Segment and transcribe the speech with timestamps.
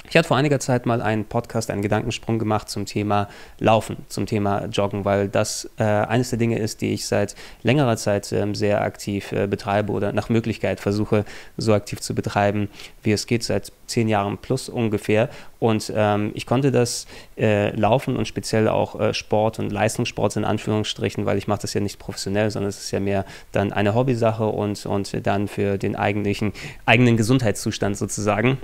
[0.09, 4.27] Ich hatte vor einiger Zeit mal einen Podcast, einen Gedankensprung gemacht zum Thema Laufen, zum
[4.27, 8.47] Thema Joggen, weil das äh, eines der Dinge ist, die ich seit längerer Zeit äh,
[8.55, 11.25] sehr aktiv äh, betreibe oder nach Möglichkeit versuche,
[11.57, 12.69] so aktiv zu betreiben,
[13.03, 15.29] wie es geht, seit zehn Jahren plus ungefähr.
[15.59, 20.45] Und ähm, ich konnte das äh, Laufen und speziell auch äh, Sport und Leistungssport in
[20.45, 23.95] Anführungsstrichen, weil ich mache das ja nicht professionell, sondern es ist ja mehr dann eine
[23.95, 26.53] Hobbysache und, und dann für den eigentlichen,
[26.85, 28.59] eigenen Gesundheitszustand sozusagen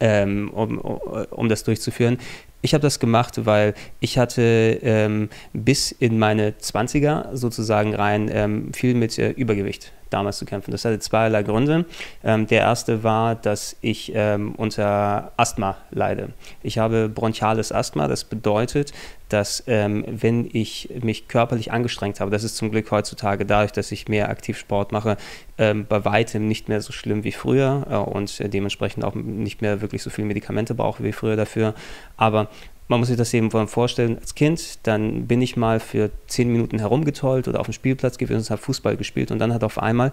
[0.00, 2.18] ähm, um, um das durchzuführen.
[2.62, 8.72] Ich habe das gemacht, weil ich hatte ähm, bis in meine 20er sozusagen rein ähm,
[8.72, 10.70] viel mit äh, Übergewicht damals zu kämpfen.
[10.70, 11.84] Das hatte zweierlei Gründe.
[12.22, 16.30] Ähm, der erste war, dass ich ähm, unter Asthma leide.
[16.62, 18.08] Ich habe bronchiales Asthma.
[18.08, 18.92] Das bedeutet,
[19.28, 23.90] dass ähm, wenn ich mich körperlich angestrengt habe, das ist zum Glück heutzutage dadurch, dass
[23.90, 25.16] ich mehr aktiv Sport mache,
[25.58, 29.80] ähm, bei weitem nicht mehr so schlimm wie früher äh, und dementsprechend auch nicht mehr
[29.80, 31.74] wirklich so viele Medikamente brauche wie früher dafür.
[32.16, 32.48] Aber
[32.88, 36.78] man muss sich das eben vorstellen, als Kind, dann bin ich mal für zehn Minuten
[36.78, 40.12] herumgetollt oder auf dem Spielplatz gewesen und habe Fußball gespielt und dann hat auf einmal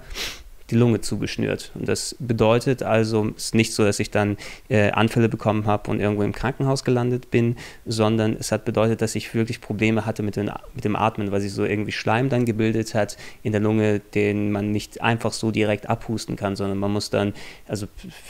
[0.71, 1.71] die Lunge zugeschnürt.
[1.75, 4.37] Und das bedeutet also, es ist nicht so, dass ich dann
[4.69, 9.15] äh, Anfälle bekommen habe und irgendwo im Krankenhaus gelandet bin, sondern es hat bedeutet, dass
[9.15, 12.45] ich wirklich Probleme hatte mit, den, mit dem Atmen, weil sich so irgendwie Schleim dann
[12.45, 16.91] gebildet hat in der Lunge, den man nicht einfach so direkt abhusten kann, sondern man
[16.91, 17.33] muss dann,
[17.67, 17.87] also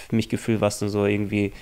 [0.07, 1.53] für mich Gefühl war es dann so irgendwie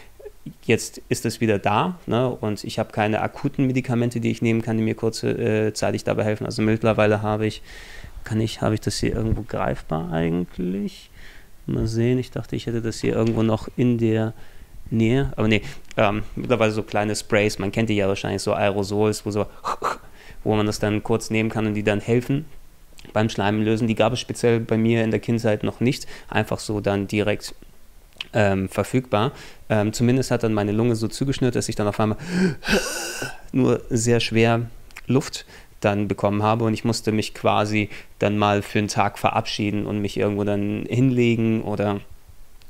[0.66, 2.30] jetzt ist es wieder da ne?
[2.30, 6.24] und ich habe keine akuten Medikamente, die ich nehmen kann, die mir kurzzeitig äh, dabei
[6.24, 6.46] helfen.
[6.46, 7.62] Also mittlerweile habe ich,
[8.24, 11.09] kann ich, habe ich das hier irgendwo greifbar eigentlich?
[11.66, 14.34] Mal sehen, ich dachte, ich hätte das hier irgendwo noch in der
[14.90, 15.62] Nähe, aber nee,
[15.98, 19.46] ähm, mittlerweile so kleine Sprays, man kennt die ja wahrscheinlich, so Aerosols, wo, so,
[20.44, 22.46] wo man das dann kurz nehmen kann und die dann helfen
[23.14, 23.88] beim Schleimen lösen.
[23.88, 27.54] Die gab es speziell bei mir in der Kindheit noch nicht, einfach so dann direkt
[28.34, 29.31] ähm, verfügbar.
[29.69, 32.17] Ähm, zumindest hat dann meine Lunge so zugeschnürt, dass ich dann auf einmal
[33.51, 34.62] nur sehr schwer
[35.07, 35.45] Luft
[35.79, 40.01] dann bekommen habe und ich musste mich quasi dann mal für einen Tag verabschieden und
[40.01, 42.01] mich irgendwo dann hinlegen oder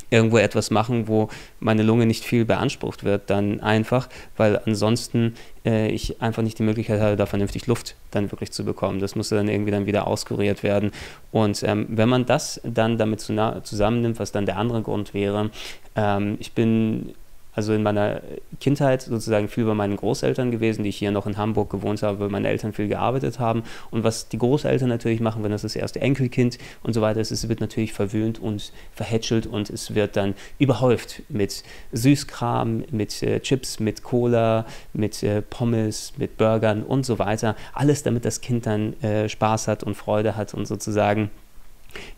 [0.10, 5.90] irgendwo etwas machen, wo meine Lunge nicht viel beansprucht wird, dann einfach, weil ansonsten äh,
[5.92, 9.00] ich einfach nicht die Möglichkeit habe, da vernünftig Luft dann wirklich zu bekommen.
[9.00, 10.92] Das musste dann irgendwie dann wieder auskuriert werden.
[11.32, 15.52] Und ähm, wenn man das dann damit zusammennimmt, was dann der andere Grund wäre,
[15.96, 17.14] ähm, ich bin
[17.60, 18.22] also in meiner
[18.62, 22.22] Kindheit sozusagen viel bei meinen Großeltern gewesen, die ich hier noch in Hamburg gewohnt habe,
[22.22, 23.64] weil meine Eltern viel gearbeitet haben.
[23.92, 27.32] Und was die Großeltern natürlich machen, wenn das das erste Enkelkind und so weiter ist,
[27.32, 33.42] es wird natürlich verwöhnt und verhätschelt und es wird dann überhäuft mit Süßkram, mit äh,
[33.42, 37.58] Chips, mit Cola, mit äh, Pommes, mit Burgern und so weiter.
[37.74, 41.30] Alles, damit das Kind dann äh, Spaß hat und Freude hat und sozusagen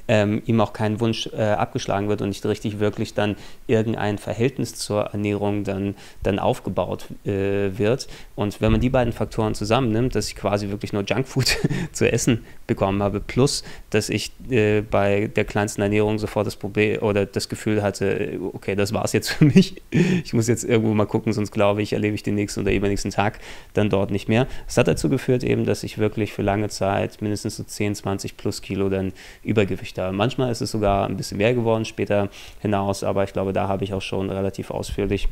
[0.08, 3.38] ähm, ihm auch kein Wunsch äh, abgeschlagen wird und nicht richtig wirklich dann
[3.68, 8.08] irgendein Verhältnis zur Ernährung dann, dann aufgebaut äh, wird.
[8.36, 11.58] Und wenn man die beiden Faktoren zusammennimmt, dass ich quasi wirklich nur Junkfood
[11.94, 17.02] zu essen bekommen habe, plus dass ich äh, bei der kleinsten Ernährung sofort das Problem
[17.02, 19.82] oder das Gefühl hatte, okay, das war es jetzt für mich.
[19.92, 23.12] Ich muss jetzt irgendwo mal gucken, sonst glaube ich, erlebe ich den nächsten oder übernächsten
[23.12, 23.40] Tag
[23.74, 24.48] dann dort nicht mehr.
[24.66, 28.36] Das hat dazu geführt eben, dass ich wirklich für lange Zeit mindestens so 10, 20
[28.36, 29.14] plus Kilo dann
[29.62, 30.16] Übergewicht habe.
[30.16, 32.30] Manchmal ist es sogar ein bisschen mehr geworden später
[32.62, 35.28] hinaus, aber ich glaube, da habe ich auch schon relativ ausführlich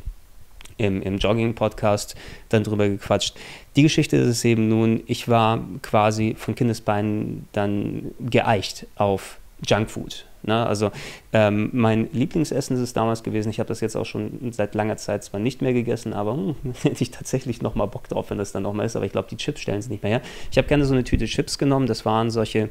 [0.76, 2.14] im, im Jogging-Podcast
[2.48, 3.36] dann drüber gequatscht.
[3.76, 10.26] Die Geschichte ist es eben nun, ich war quasi von Kindesbeinen dann geeicht auf Junkfood.
[10.42, 10.66] Ne?
[10.66, 10.90] Also
[11.34, 13.50] ähm, mein Lieblingsessen ist es damals gewesen.
[13.50, 16.54] Ich habe das jetzt auch schon seit langer Zeit zwar nicht mehr gegessen, aber hm,
[16.82, 18.96] hätte ich tatsächlich nochmal Bock drauf, wenn das dann nochmal ist.
[18.96, 20.22] Aber ich glaube, die Chips stellen es nicht mehr her.
[20.50, 21.86] Ich habe gerne so eine Tüte Chips genommen.
[21.86, 22.70] Das waren solche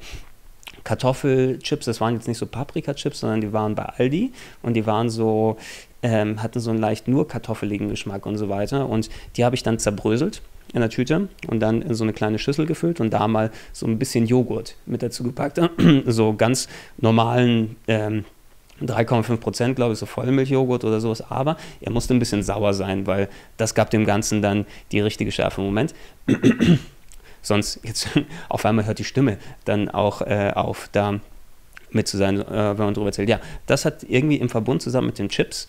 [0.89, 4.31] Kartoffelchips, das waren jetzt nicht so Paprika-Chips, sondern die waren bei Aldi
[4.63, 5.57] und die waren so,
[6.01, 8.89] ähm, hatten so einen leicht nur kartoffeligen Geschmack und so weiter.
[8.89, 10.41] Und die habe ich dann zerbröselt
[10.73, 13.85] in der Tüte und dann in so eine kleine Schüssel gefüllt und da mal so
[13.85, 15.61] ein bisschen Joghurt mit dazu gepackt.
[16.07, 18.25] so ganz normalen ähm,
[18.81, 21.21] 3,5 Prozent, glaube ich, so Vollmilchjoghurt oder sowas.
[21.29, 25.31] Aber er musste ein bisschen sauer sein, weil das gab dem Ganzen dann die richtige
[25.31, 25.61] Schärfe.
[25.61, 25.93] Moment.
[27.41, 28.09] Sonst jetzt
[28.49, 31.19] auf einmal hört die Stimme dann auch äh, auf, da
[31.91, 33.29] mit zu sein, äh, wenn man darüber erzählt.
[33.29, 35.67] Ja, das hat irgendwie im Verbund zusammen mit den Chips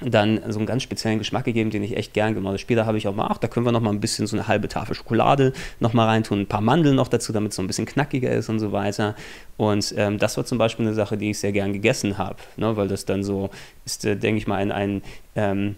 [0.00, 2.58] dann so einen ganz speziellen Geschmack gegeben, den ich echt gern gemacht habe.
[2.58, 4.46] Später habe ich auch mal, ach, da können wir noch mal ein bisschen so eine
[4.46, 7.66] halbe Tafel Schokolade noch mal reintun, ein paar Mandeln noch dazu, damit es so ein
[7.66, 9.16] bisschen knackiger ist und so weiter.
[9.56, 12.76] Und ähm, das war zum Beispiel eine Sache, die ich sehr gern gegessen habe, ne,
[12.76, 13.50] weil das dann so
[13.84, 15.02] ist, äh, denke ich mal, ein, ein
[15.34, 15.74] ähm,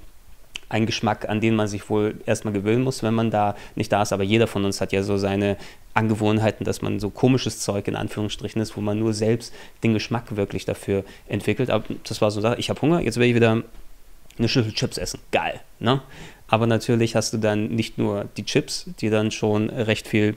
[0.70, 4.02] ein Geschmack, an den man sich wohl erstmal gewöhnen muss, wenn man da nicht da
[4.02, 4.12] ist.
[4.12, 5.56] Aber jeder von uns hat ja so seine
[5.92, 9.52] Angewohnheiten, dass man so komisches Zeug in Anführungsstrichen ist, wo man nur selbst
[9.82, 11.70] den Geschmack wirklich dafür entwickelt.
[11.70, 13.62] Aber das war so, ich habe Hunger, jetzt werde ich wieder
[14.38, 15.20] eine Schüssel Chips essen.
[15.32, 15.60] Geil.
[15.80, 16.00] Ne?
[16.46, 20.36] Aber natürlich hast du dann nicht nur die Chips, die dann schon recht viel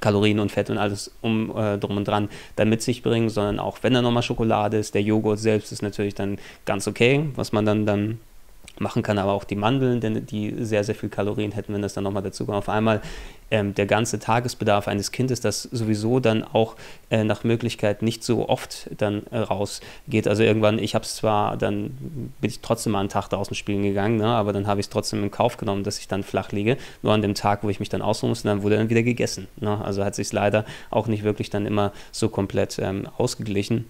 [0.00, 3.58] Kalorien und Fett und alles um, äh, drum und dran dann mit sich bringen, sondern
[3.58, 7.52] auch wenn da nochmal Schokolade ist, der Joghurt selbst ist natürlich dann ganz okay, was
[7.52, 8.20] man dann, dann
[8.80, 11.94] machen kann, aber auch die Mandeln, denn die sehr, sehr viel Kalorien hätten, wenn das
[11.94, 12.58] dann nochmal dazu kommt.
[12.58, 13.02] Auf einmal
[13.50, 16.76] ähm, der ganze Tagesbedarf eines Kindes, das sowieso dann auch
[17.10, 20.26] äh, nach Möglichkeit nicht so oft dann äh, rausgeht.
[20.26, 21.90] Also irgendwann, ich habe es zwar, dann
[22.40, 24.90] bin ich trotzdem mal einen Tag draußen spielen gegangen, ne, aber dann habe ich es
[24.90, 26.76] trotzdem in Kauf genommen, dass ich dann flach liege.
[27.02, 29.48] Nur an dem Tag, wo ich mich dann ausruhen musste, dann wurde dann wieder gegessen.
[29.56, 29.82] Ne?
[29.84, 33.84] Also hat sich leider auch nicht wirklich dann immer so komplett ähm, ausgeglichen.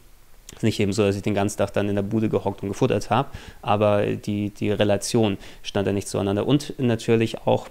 [0.53, 2.63] Es ist nicht eben so, dass ich den ganzen Tag dann in der Bude gehockt
[2.63, 3.29] und gefuttert habe,
[3.63, 6.47] aber die, die Relation stand da nicht zueinander.
[6.47, 7.69] Und natürlich auch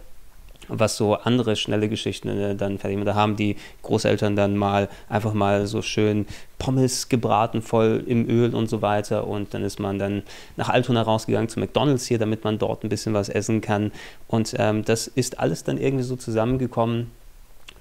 [0.69, 5.33] was so andere schnelle Geschichten äh, dann fertig Da haben die Großeltern dann mal einfach
[5.33, 6.25] mal so schön
[6.57, 9.27] Pommes gebraten, voll im Öl und so weiter.
[9.27, 10.23] Und dann ist man dann
[10.57, 13.91] nach Altona rausgegangen zu McDonalds hier, damit man dort ein bisschen was essen kann.
[14.27, 17.11] Und ähm, das ist alles dann irgendwie so zusammengekommen,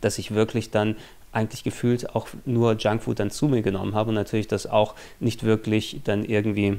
[0.01, 0.97] dass ich wirklich dann
[1.33, 5.45] eigentlich gefühlt auch nur Junkfood dann zu mir genommen habe und natürlich das auch nicht
[5.45, 6.79] wirklich dann irgendwie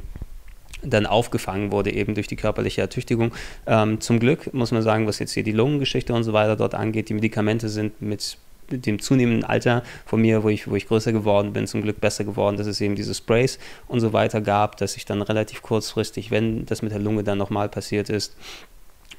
[0.81, 3.33] dann aufgefangen wurde, eben durch die körperliche Ertüchtigung.
[3.67, 6.73] Ähm, zum Glück muss man sagen, was jetzt hier die Lungengeschichte und so weiter dort
[6.73, 8.37] angeht, die Medikamente sind mit
[8.71, 12.23] dem zunehmenden Alter von mir, wo ich, wo ich größer geworden bin, zum Glück besser
[12.23, 16.31] geworden, dass es eben diese Sprays und so weiter gab, dass ich dann relativ kurzfristig,
[16.31, 18.35] wenn das mit der Lunge dann nochmal passiert ist,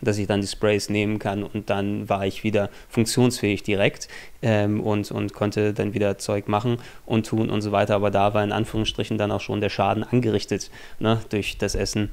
[0.01, 4.09] dass ich dann die Sprays nehmen kann und dann war ich wieder funktionsfähig direkt
[4.43, 7.95] ähm, und, und konnte dann wieder Zeug machen und tun und so weiter.
[7.95, 12.11] Aber da war in Anführungsstrichen dann auch schon der Schaden angerichtet ne, durch das Essen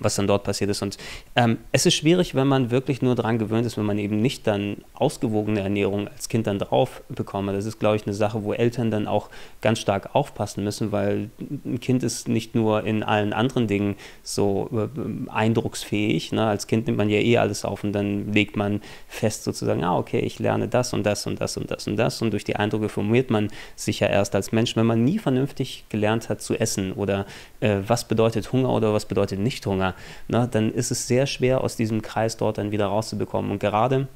[0.00, 0.82] was dann dort passiert ist.
[0.82, 0.96] Und
[1.36, 4.46] ähm, es ist schwierig, wenn man wirklich nur daran gewöhnt ist, wenn man eben nicht
[4.46, 7.48] dann ausgewogene Ernährung als Kind dann drauf bekommt.
[7.48, 9.30] Das ist, glaube ich, eine Sache, wo Eltern dann auch
[9.60, 11.30] ganz stark aufpassen müssen, weil
[11.64, 16.32] ein Kind ist nicht nur in allen anderen Dingen so äh, eindrucksfähig.
[16.32, 16.46] Ne?
[16.46, 19.96] Als Kind nimmt man ja eh alles auf und dann legt man fest sozusagen, ah,
[19.96, 22.22] okay, ich lerne das und das und das und das und das.
[22.22, 25.84] Und durch die Eindrücke formiert man sich ja erst als Mensch, wenn man nie vernünftig
[25.88, 27.26] gelernt hat zu essen oder
[27.60, 29.38] äh, was bedeutet Hunger oder was bedeutet
[29.88, 29.94] Nicht-Hunger
[30.28, 33.50] ne, dann ist es sehr schwer, aus diesem Kreis dort dann wieder rauszubekommen.
[33.50, 34.08] Und gerade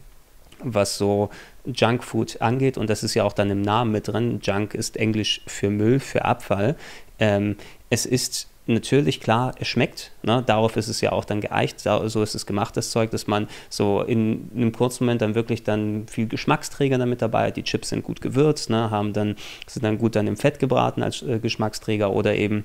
[0.64, 1.30] was so
[1.64, 5.40] Junkfood angeht, und das ist ja auch dann im Namen mit drin, Junk ist Englisch
[5.46, 6.76] für Müll, für Abfall.
[7.18, 7.56] Ähm,
[7.90, 10.12] es ist natürlich klar, es schmeckt.
[10.22, 10.44] Ne?
[10.46, 11.80] Darauf ist es ja auch dann geeicht.
[11.80, 15.34] So ist es gemacht, das Zeug, dass man so in, in einem kurzen Moment dann
[15.34, 17.56] wirklich dann viel Geschmacksträger damit dabei hat.
[17.56, 18.88] Die Chips sind gut gewürzt, ne?
[18.90, 19.34] haben dann,
[19.66, 22.64] sind dann gut dann im Fett gebraten als äh, Geschmacksträger oder eben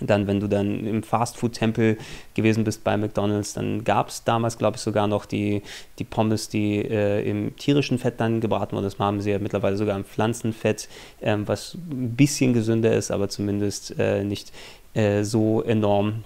[0.00, 1.98] dann, wenn du dann im Fastfood-Tempel
[2.34, 5.62] gewesen bist bei McDonalds, dann gab es damals, glaube ich, sogar noch die,
[5.98, 8.84] die Pommes, die äh, im tierischen Fett dann gebraten wurden.
[8.84, 10.88] Das haben sie ja mittlerweile sogar im Pflanzenfett,
[11.22, 14.52] ähm, was ein bisschen gesünder ist, aber zumindest äh, nicht
[14.94, 16.24] äh, so enorm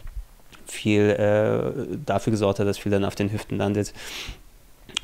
[0.66, 3.92] viel äh, dafür gesorgt hat, dass viel dann auf den Hüften landet,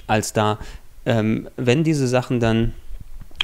[0.07, 0.59] als da.
[1.05, 2.73] Ähm, wenn diese Sachen dann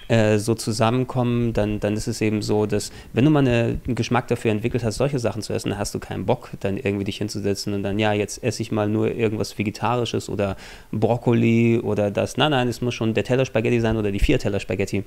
[0.08, 3.94] äh, so zusammenkommen, dann, dann ist es eben so, dass wenn du mal eine, einen
[3.94, 7.04] Geschmack dafür entwickelt hast, solche Sachen zu essen, dann hast du keinen Bock, dann irgendwie
[7.04, 10.56] dich hinzusetzen und dann, ja, jetzt esse ich mal nur irgendwas Vegetarisches oder
[10.90, 12.36] Brokkoli oder das.
[12.36, 15.04] Nein, nein, es muss schon der Teller Spaghetti sein oder die vier Teller Spaghetti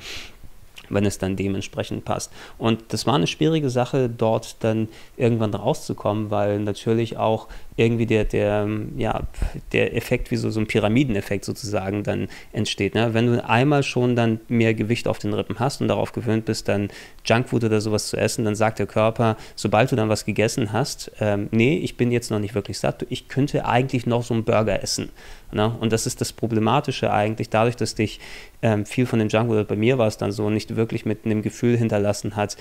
[0.89, 2.31] wenn es dann dementsprechend passt.
[2.57, 4.87] Und das war eine schwierige Sache, dort dann
[5.17, 9.23] irgendwann rauszukommen, weil natürlich auch irgendwie der, der, ja,
[9.73, 12.95] der Effekt, wie so, so ein Pyramideneffekt sozusagen dann entsteht.
[12.95, 13.13] Ne?
[13.13, 16.69] Wenn du einmal schon dann mehr Gewicht auf den Rippen hast und darauf gewöhnt bist,
[16.69, 16.89] dann
[17.25, 21.11] Junkfood oder sowas zu essen, dann sagt der Körper, sobald du dann was gegessen hast,
[21.19, 24.45] ähm, nee, ich bin jetzt noch nicht wirklich satt, ich könnte eigentlich noch so einen
[24.45, 25.09] Burger essen.
[25.55, 25.75] Ne?
[25.79, 28.19] Und das ist das Problematische eigentlich, dadurch, dass dich
[28.61, 31.41] ähm, viel von dem Junkfood, bei mir war es dann so, nicht wirklich mit einem
[31.41, 32.57] Gefühl hinterlassen hat,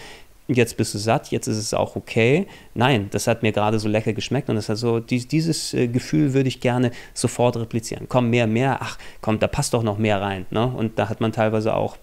[0.47, 2.47] jetzt bist du satt, jetzt ist es auch okay.
[2.75, 5.89] Nein, das hat mir gerade so lecker geschmeckt und das hat so, dies, dieses äh,
[5.89, 8.07] Gefühl würde ich gerne sofort replizieren.
[8.09, 10.47] Komm, mehr, mehr, ach komm, da passt doch noch mehr rein.
[10.51, 10.67] Ne?
[10.67, 11.97] Und da hat man teilweise auch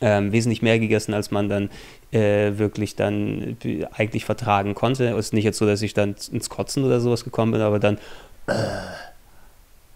[0.00, 1.70] ähm, wesentlich mehr gegessen, als man dann
[2.12, 5.08] äh, wirklich dann äh, eigentlich vertragen konnte.
[5.08, 7.78] Es ist nicht jetzt so, dass ich dann ins Kotzen oder sowas gekommen bin, aber
[7.78, 7.98] dann,
[8.46, 8.52] äh,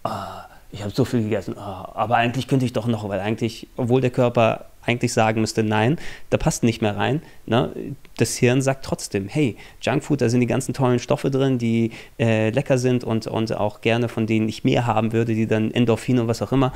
[0.07, 3.67] oh, ich habe so viel gegessen, oh, aber eigentlich könnte ich doch noch, weil eigentlich,
[3.77, 5.97] obwohl der Körper eigentlich sagen müsste, nein,
[6.29, 7.21] da passt nicht mehr rein.
[7.45, 7.71] Ne?
[8.17, 12.49] Das Hirn sagt trotzdem, hey, Junkfood, da sind die ganzen tollen Stoffe drin, die äh,
[12.51, 16.21] lecker sind und, und auch gerne von denen ich mehr haben würde, die dann Endorphine
[16.21, 16.71] und was auch immer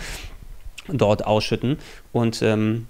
[0.90, 1.78] dort ausschütten.
[2.12, 2.88] Und ähm,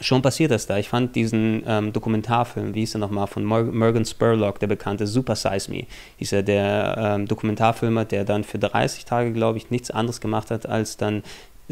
[0.00, 0.78] schon passiert das da.
[0.78, 5.36] Ich fand diesen ähm, Dokumentarfilm, wie hieß er nochmal, von Morgan Spurlock, der bekannte Super
[5.36, 5.86] Size Me,
[6.18, 10.50] hieß er, der ähm, Dokumentarfilmer, der dann für 30 Tage, glaube ich, nichts anderes gemacht
[10.50, 11.22] hat, als dann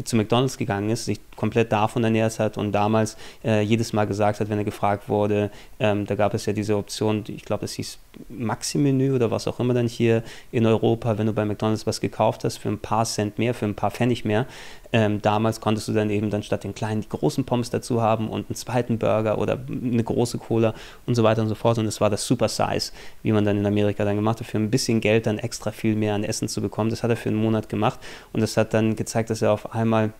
[0.03, 4.39] zu McDonalds gegangen ist, sich komplett davon ernährt hat und damals äh, jedes Mal gesagt
[4.39, 7.73] hat, wenn er gefragt wurde, ähm, da gab es ja diese Option, ich glaube, es
[7.73, 7.99] hieß
[8.29, 12.43] Maxi-Menü oder was auch immer dann hier in Europa, wenn du bei McDonalds was gekauft
[12.43, 14.45] hast, für ein paar Cent mehr, für ein paar Pfennig mehr.
[14.91, 18.27] Ähm, damals konntest du dann eben dann statt den kleinen die großen Pommes dazu haben
[18.27, 20.73] und einen zweiten Burger oder eine große Cola
[21.05, 21.77] und so weiter und so fort.
[21.77, 22.91] Und es war das Super Size,
[23.21, 25.95] wie man dann in Amerika dann gemacht hat, für ein bisschen Geld dann extra viel
[25.95, 26.89] mehr an Essen zu bekommen.
[26.89, 27.99] Das hat er für einen Monat gemacht
[28.33, 30.11] und das hat dann gezeigt, dass er auf einmal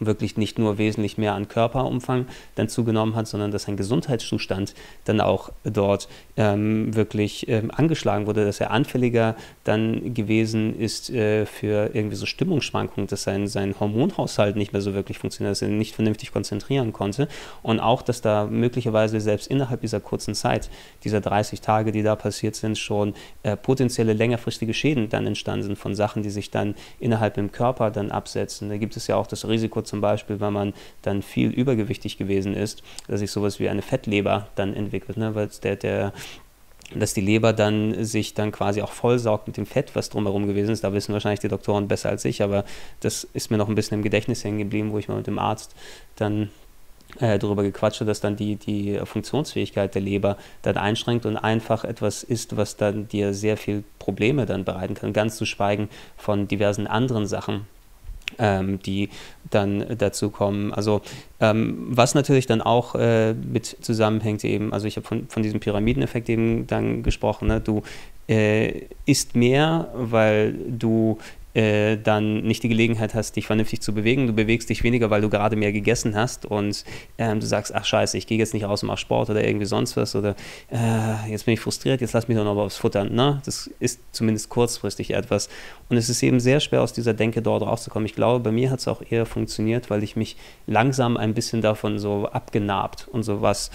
[0.00, 4.74] wirklich nicht nur wesentlich mehr an Körperumfang dann zugenommen hat, sondern dass sein Gesundheitszustand
[5.04, 11.46] dann auch dort ähm, wirklich ähm, angeschlagen wurde, dass er anfälliger dann gewesen ist äh,
[11.46, 15.68] für irgendwie so Stimmungsschwankungen, dass sein, sein Hormonhaushalt nicht mehr so wirklich funktioniert, dass er
[15.68, 17.28] nicht vernünftig konzentrieren konnte
[17.62, 20.70] und auch, dass da möglicherweise selbst innerhalb dieser kurzen Zeit,
[21.04, 25.78] dieser 30 Tage, die da passiert sind, schon äh, potenzielle längerfristige Schäden dann entstanden sind
[25.78, 28.68] von Sachen, die sich dann innerhalb im Körper dann absetzen.
[28.68, 32.54] Da gibt es ja auch das Risiko zum Beispiel, wenn man dann viel übergewichtig gewesen
[32.54, 35.34] ist, dass sich sowas wie eine Fettleber dann entwickelt, ne?
[35.34, 36.12] weil der, der
[36.94, 40.70] dass die Leber dann sich dann quasi auch vollsaugt mit dem Fett, was drumherum gewesen
[40.70, 40.84] ist.
[40.84, 42.64] Da wissen wahrscheinlich die Doktoren besser als ich, aber
[43.00, 45.38] das ist mir noch ein bisschen im Gedächtnis hängen geblieben, wo ich mal mit dem
[45.38, 45.74] Arzt
[46.16, 46.48] dann
[47.20, 52.22] äh, darüber gequatscht dass dann die, die Funktionsfähigkeit der Leber dann einschränkt und einfach etwas
[52.22, 56.86] ist, was dann dir sehr viel Probleme dann bereiten kann, ganz zu schweigen von diversen
[56.86, 57.66] anderen Sachen,
[58.38, 59.10] ähm, die
[59.50, 60.72] dann dazu kommen.
[60.72, 61.00] Also
[61.40, 65.60] ähm, was natürlich dann auch äh, mit zusammenhängt eben, also ich habe von, von diesem
[65.60, 67.60] Pyramideneffekt eben dann gesprochen, ne?
[67.60, 67.82] du
[68.28, 71.18] äh, isst mehr, weil du
[71.58, 74.28] äh, dann nicht die Gelegenheit hast, dich vernünftig zu bewegen.
[74.28, 76.84] Du bewegst dich weniger, weil du gerade mehr gegessen hast und
[77.18, 79.66] ähm, du sagst, ach scheiße, ich gehe jetzt nicht raus und mache Sport oder irgendwie
[79.66, 80.36] sonst was oder
[80.70, 83.12] äh, jetzt bin ich frustriert, jetzt lass mich doch noch aufs Futtern.
[83.12, 83.42] Ne?
[83.44, 85.48] Das ist zumindest kurzfristig etwas.
[85.88, 88.06] Und es ist eben sehr schwer, aus dieser Denke dort rauszukommen.
[88.06, 90.36] Ich glaube, bei mir hat es auch eher funktioniert, weil ich mich
[90.68, 93.72] langsam ein bisschen davon so abgenabt und sowas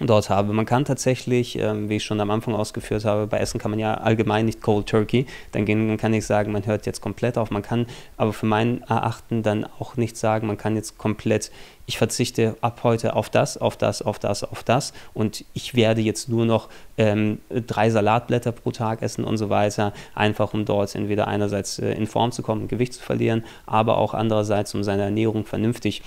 [0.00, 0.52] dort habe.
[0.52, 3.80] Man kann tatsächlich, ähm, wie ich schon am Anfang ausgeführt habe, bei Essen kann man
[3.80, 5.26] ja allgemein nicht Cold Turkey.
[5.52, 7.50] Dann kann ich sagen, man hört jetzt komplett auf.
[7.50, 7.86] Man kann
[8.16, 11.50] aber für meinen Erachten dann auch nicht sagen, man kann jetzt komplett,
[11.86, 16.00] ich verzichte ab heute auf das, auf das, auf das, auf das und ich werde
[16.00, 20.94] jetzt nur noch ähm, drei Salatblätter pro Tag essen und so weiter, einfach um dort
[20.94, 25.02] entweder einerseits äh, in Form zu kommen, Gewicht zu verlieren, aber auch andererseits, um seine
[25.02, 26.02] Ernährung vernünftig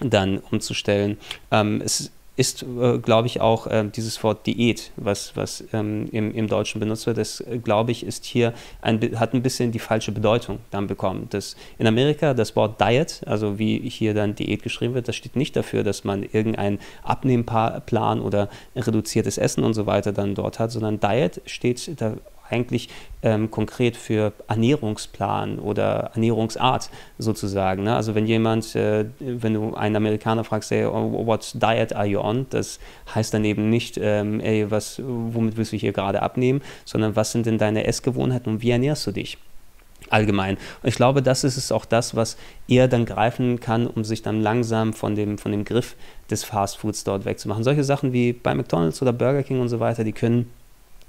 [0.00, 1.18] dann umzustellen.
[1.50, 6.34] Ähm, es ist, äh, glaube ich, auch äh, dieses Wort Diät, was, was ähm, im,
[6.34, 9.78] im Deutschen benutzt wird, das, äh, glaube ich, ist hier ein, hat ein bisschen die
[9.78, 11.28] falsche Bedeutung dann bekommen.
[11.30, 15.36] Das, in Amerika das Wort Diet, also wie hier dann Diät geschrieben wird, das steht
[15.36, 20.72] nicht dafür, dass man irgendeinen Abnehmplan oder reduziertes Essen und so weiter dann dort hat,
[20.72, 22.16] sondern Diet steht da
[22.48, 22.88] eigentlich
[23.22, 27.84] ähm, konkret für Ernährungsplan oder Ernährungsart sozusagen.
[27.84, 27.96] Ne?
[27.96, 32.20] Also wenn jemand, äh, wenn du einen Amerikaner fragst, hey, oh, what diet are you
[32.20, 32.46] on?
[32.50, 32.78] Das
[33.14, 37.32] heißt dann eben nicht, ähm, ey, was, womit willst du hier gerade abnehmen, sondern was
[37.32, 39.38] sind denn deine Essgewohnheiten und wie ernährst du dich?
[40.10, 40.56] allgemein.
[40.82, 42.36] Und ich glaube, das ist es auch das, was
[42.68, 45.96] er dann greifen kann, um sich dann langsam von dem, von dem Griff
[46.30, 47.64] des Fastfoods dort wegzumachen.
[47.64, 50.50] Solche Sachen wie bei McDonald's oder Burger King und so weiter, die können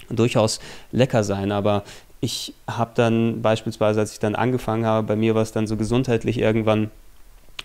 [0.09, 0.59] durchaus
[0.91, 1.51] lecker sein.
[1.51, 1.83] Aber
[2.21, 5.77] ich habe dann beispielsweise, als ich dann angefangen habe, bei mir war es dann so
[5.77, 6.89] gesundheitlich irgendwann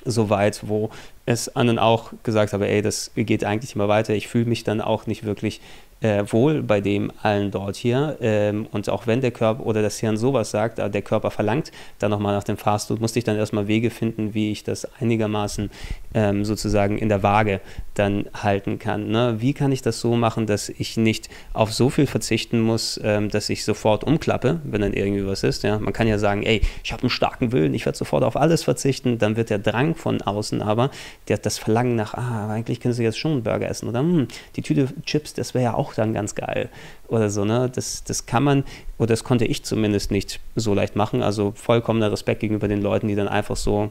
[0.04, 0.90] so weit, wo
[1.26, 4.14] es anderen auch gesagt habe, ey, das geht eigentlich immer weiter.
[4.14, 5.61] Ich fühle mich dann auch nicht wirklich
[6.00, 8.16] äh, wohl bei dem allen dort hier.
[8.21, 11.73] Ähm, und auch wenn der Körper oder das Hirn sowas sagt, äh, der Körper verlangt
[11.99, 15.71] dann nochmal nach dem Fastfood, musste ich dann erstmal Wege finden, wie ich das einigermaßen
[16.14, 17.61] ähm, sozusagen in der Waage
[17.95, 19.09] dann halten kann.
[19.09, 19.37] Ne?
[19.38, 23.28] Wie kann ich das so machen, dass ich nicht auf so viel verzichten muss, ähm,
[23.28, 25.62] dass ich sofort umklappe, wenn dann irgendwie was ist.
[25.62, 25.78] Ja?
[25.78, 28.64] Man kann ja sagen, ey, ich habe einen starken Willen, ich werde sofort auf alles
[28.64, 30.90] verzichten, dann wird der Drang von außen aber,
[31.28, 34.28] der, das Verlangen nach, ah, eigentlich können Sie jetzt schon einen Burger essen oder hm,
[34.57, 36.68] die Tüte Chips, das wäre ja auch dann ganz geil
[37.09, 37.44] oder so.
[37.44, 37.70] Ne?
[37.75, 38.64] Das, das kann man,
[38.99, 41.23] oder das konnte ich zumindest nicht so leicht machen.
[41.23, 43.90] Also vollkommener Respekt gegenüber den Leuten, die dann einfach so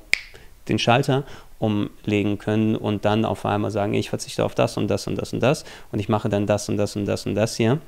[0.67, 1.23] den Schalter
[1.59, 5.33] umlegen können und dann auf einmal sagen, ich verzichte auf das und das und das
[5.33, 7.79] und das und ich mache dann das und das und das und das hier.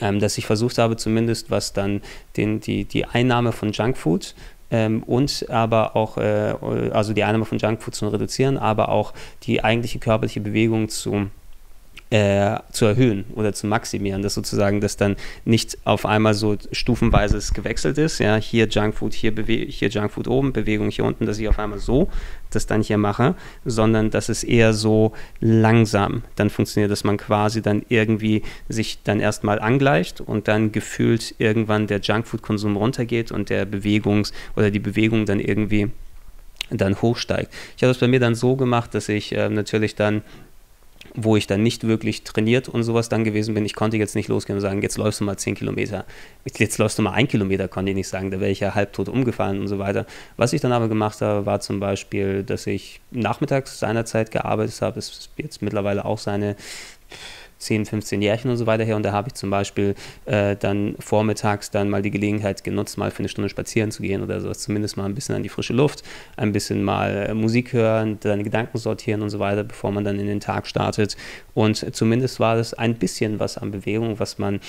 [0.00, 2.00] Ähm, dass ich versucht habe, zumindest was dann
[2.36, 4.34] den, die, die Einnahme von Junkfood
[4.70, 6.54] ähm, und aber auch, äh,
[6.92, 11.28] also die Einnahme von Junkfood zu reduzieren, aber auch die eigentliche körperliche Bewegung zu
[12.12, 15.16] äh, zu erhöhen oder zu maximieren, dass sozusagen das dann
[15.46, 20.90] nicht auf einmal so stufenweise gewechselt ist, ja, hier Junkfood, hier, hier Junkfood oben, Bewegung
[20.90, 22.10] hier unten, dass ich auf einmal so
[22.50, 27.62] das dann hier mache, sondern dass es eher so langsam dann funktioniert, dass man quasi
[27.62, 33.64] dann irgendwie sich dann erstmal angleicht und dann gefühlt irgendwann der Junkfood-Konsum runtergeht und der
[33.64, 35.90] Bewegungs- oder die Bewegung dann irgendwie
[36.68, 37.50] dann hochsteigt.
[37.78, 40.20] Ich habe das bei mir dann so gemacht, dass ich äh, natürlich dann
[41.14, 43.64] wo ich dann nicht wirklich trainiert und sowas dann gewesen bin.
[43.64, 46.04] Ich konnte jetzt nicht losgehen und sagen, jetzt läufst du mal 10 Kilometer.
[46.56, 48.30] Jetzt läufst du mal ein Kilometer, konnte ich nicht sagen.
[48.30, 50.06] Da wäre ich ja halbtot umgefallen und so weiter.
[50.36, 54.98] Was ich dann aber gemacht habe, war zum Beispiel, dass ich nachmittags seinerzeit gearbeitet habe.
[54.98, 56.56] Ist jetzt mittlerweile auch seine
[57.62, 58.96] 10, 15 Jährchen und so weiter her.
[58.96, 59.94] Und da habe ich zum Beispiel
[60.26, 64.22] äh, dann vormittags dann mal die Gelegenheit genutzt, mal für eine Stunde spazieren zu gehen
[64.22, 64.58] oder sowas.
[64.58, 66.02] Zumindest mal ein bisschen an die frische Luft,
[66.36, 70.18] ein bisschen mal äh, Musik hören, seine Gedanken sortieren und so weiter, bevor man dann
[70.18, 71.16] in den Tag startet.
[71.54, 74.60] Und zumindest war das ein bisschen was an Bewegung, was man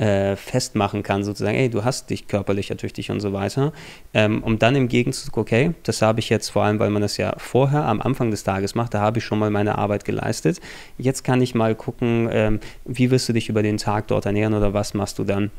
[0.00, 3.72] äh, festmachen kann, sozusagen, ey, du hast dich körperlich ertüchtigt und so weiter,
[4.14, 7.18] ähm, um dann im Gegenzug, okay, das habe ich jetzt vor allem, weil man das
[7.18, 10.60] ja vorher am Anfang des Tages macht, da habe ich schon mal meine Arbeit geleistet.
[10.96, 14.54] Jetzt kann ich mal gucken, ähm, wie wirst du dich über den Tag dort ernähren
[14.54, 15.50] oder was machst du dann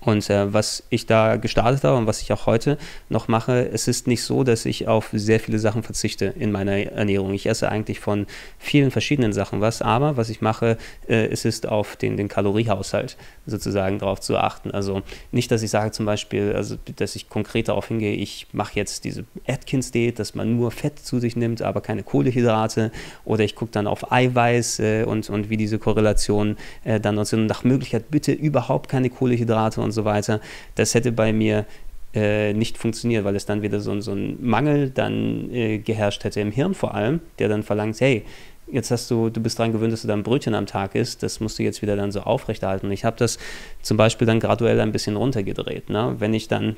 [0.00, 2.78] und äh, was ich da gestartet habe und was ich auch heute
[3.08, 6.72] noch mache, es ist nicht so, dass ich auf sehr viele Sachen verzichte in meiner
[6.72, 7.34] Ernährung.
[7.34, 8.26] Ich esse eigentlich von
[8.58, 10.78] vielen verschiedenen Sachen was, aber was ich mache,
[11.08, 14.70] äh, es ist auf den, den Kaloriehaushalt sozusagen darauf zu achten.
[14.70, 15.02] Also
[15.32, 19.04] nicht, dass ich sage zum Beispiel, also dass ich konkret darauf hingehe, ich mache jetzt
[19.04, 22.92] diese Atkins-Diät, dass man nur Fett zu sich nimmt, aber keine Kohlehydrate
[23.24, 27.46] oder ich gucke dann auf Eiweiß äh, und, und wie diese Korrelationen äh, dann sind.
[27.46, 30.40] Nach Möglichkeit bitte überhaupt keine Kohlehydrate und so weiter.
[30.74, 31.66] Das hätte bei mir
[32.14, 36.40] äh, nicht funktioniert, weil es dann wieder so, so ein Mangel dann äh, geherrscht hätte
[36.40, 38.24] im Hirn vor allem, der dann verlangt, hey,
[38.70, 41.40] jetzt hast du, du bist daran gewöhnt, dass du dann Brötchen am Tag isst, das
[41.40, 42.86] musst du jetzt wieder dann so aufrechterhalten.
[42.86, 43.38] Und ich habe das
[43.82, 45.90] zum Beispiel dann graduell ein bisschen runtergedreht.
[45.90, 46.16] Ne?
[46.18, 46.76] Wenn ich dann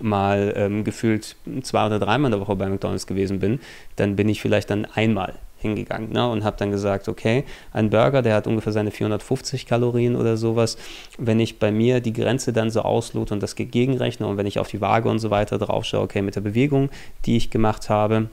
[0.00, 3.60] mal ähm, gefühlt zwei oder dreimal in der Woche bei McDonalds gewesen bin,
[3.96, 6.28] dann bin ich vielleicht dann einmal hingegangen ne?
[6.28, 10.76] und habe dann gesagt, okay, ein Burger, der hat ungefähr seine 450 Kalorien oder sowas.
[11.18, 14.58] Wenn ich bei mir die Grenze dann so auslote und das gegenrechne und wenn ich
[14.58, 16.90] auf die Waage und so weiter drauf schaue, okay, mit der Bewegung,
[17.26, 18.28] die ich gemacht habe,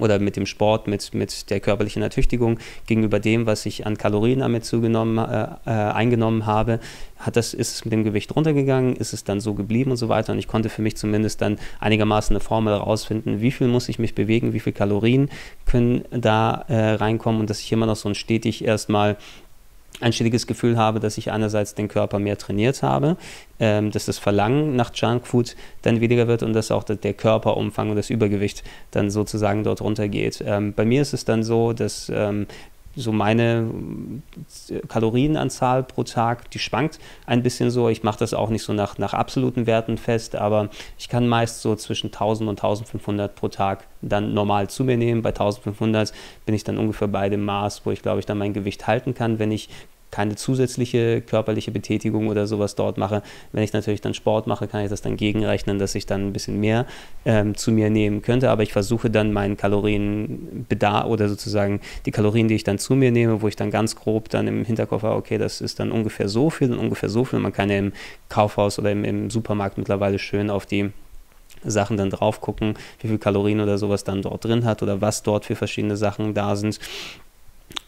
[0.00, 4.40] oder mit dem Sport, mit, mit der körperlichen Ertüchtigung gegenüber dem, was ich an Kalorien
[4.40, 6.80] damit zugenommen, äh, äh, eingenommen habe,
[7.18, 10.08] hat das, ist es mit dem Gewicht runtergegangen, ist es dann so geblieben und so
[10.08, 10.32] weiter.
[10.32, 13.98] Und ich konnte für mich zumindest dann einigermaßen eine Formel herausfinden, wie viel muss ich
[13.98, 15.28] mich bewegen, wie viel Kalorien
[15.66, 19.16] können da äh, reinkommen und dass ich immer noch so ein stetig erstmal
[20.00, 23.16] ein stetiges Gefühl habe, dass ich einerseits den Körper mehr trainiert habe,
[23.58, 27.96] ähm, dass das Verlangen nach Junkfood dann weniger wird und dass auch der Körperumfang und
[27.96, 30.42] das Übergewicht dann sozusagen dort runtergeht.
[30.46, 32.46] Ähm, bei mir ist es dann so, dass ähm,
[32.96, 33.70] so meine
[34.68, 37.88] äh, Kalorienanzahl pro Tag, die schwankt ein bisschen so.
[37.88, 41.62] Ich mache das auch nicht so nach, nach absoluten Werten fest, aber ich kann meist
[41.62, 45.22] so zwischen 1000 und 1500 pro Tag dann normal zu mir nehmen.
[45.22, 46.12] Bei 1500
[46.46, 49.14] bin ich dann ungefähr bei dem Maß, wo ich glaube ich dann mein Gewicht halten
[49.14, 49.68] kann, wenn ich
[50.10, 53.22] keine zusätzliche körperliche Betätigung oder sowas dort mache.
[53.52, 56.32] Wenn ich natürlich dann Sport mache, kann ich das dann gegenrechnen, dass ich dann ein
[56.32, 56.86] bisschen mehr
[57.24, 58.50] ähm, zu mir nehmen könnte.
[58.50, 63.10] Aber ich versuche dann meinen Kalorienbedarf oder sozusagen die Kalorien, die ich dann zu mir
[63.10, 66.28] nehme, wo ich dann ganz grob dann im Hinterkopf habe, okay, das ist dann ungefähr
[66.28, 67.38] so viel und ungefähr so viel.
[67.38, 67.92] Man kann ja im
[68.28, 70.90] Kaufhaus oder im, im Supermarkt mittlerweile schön auf die
[71.64, 75.22] Sachen dann drauf gucken, wie viel Kalorien oder sowas dann dort drin hat oder was
[75.22, 76.78] dort für verschiedene Sachen da sind.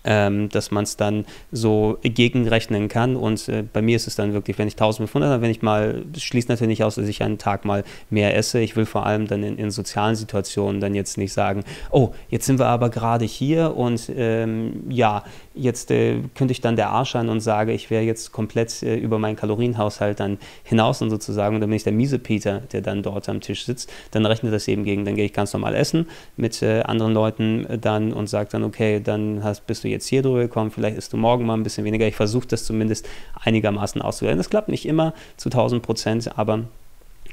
[0.05, 3.17] Ähm, dass man es dann so gegenrechnen kann.
[3.17, 6.49] Und äh, bei mir ist es dann wirklich, wenn ich 1500, wenn ich mal, schließt
[6.49, 8.61] natürlich nicht aus, dass ich einen Tag mal mehr esse.
[8.61, 12.47] Ich will vor allem dann in, in sozialen Situationen dann jetzt nicht sagen, oh, jetzt
[12.47, 17.12] sind wir aber gerade hier und ähm, ja, jetzt äh, könnte ich dann der Arsch
[17.12, 21.57] sein und sage, ich wäre jetzt komplett äh, über meinen Kalorienhaushalt dann hinaus und sozusagen,
[21.57, 24.53] und dann bin ich der miese Peter, der dann dort am Tisch sitzt, dann rechnet
[24.53, 28.29] das eben gegen, dann gehe ich ganz normal essen mit äh, anderen Leuten dann und
[28.29, 31.47] sage dann, okay, dann hast, bist du jetzt hier drüber gekommen, vielleicht isst du morgen
[31.47, 32.07] mal ein bisschen weniger.
[32.07, 33.09] Ich versuche das zumindest
[33.45, 34.39] einigermaßen auszuwählen.
[34.39, 36.65] Das klappt nicht immer zu 1000 Prozent, aber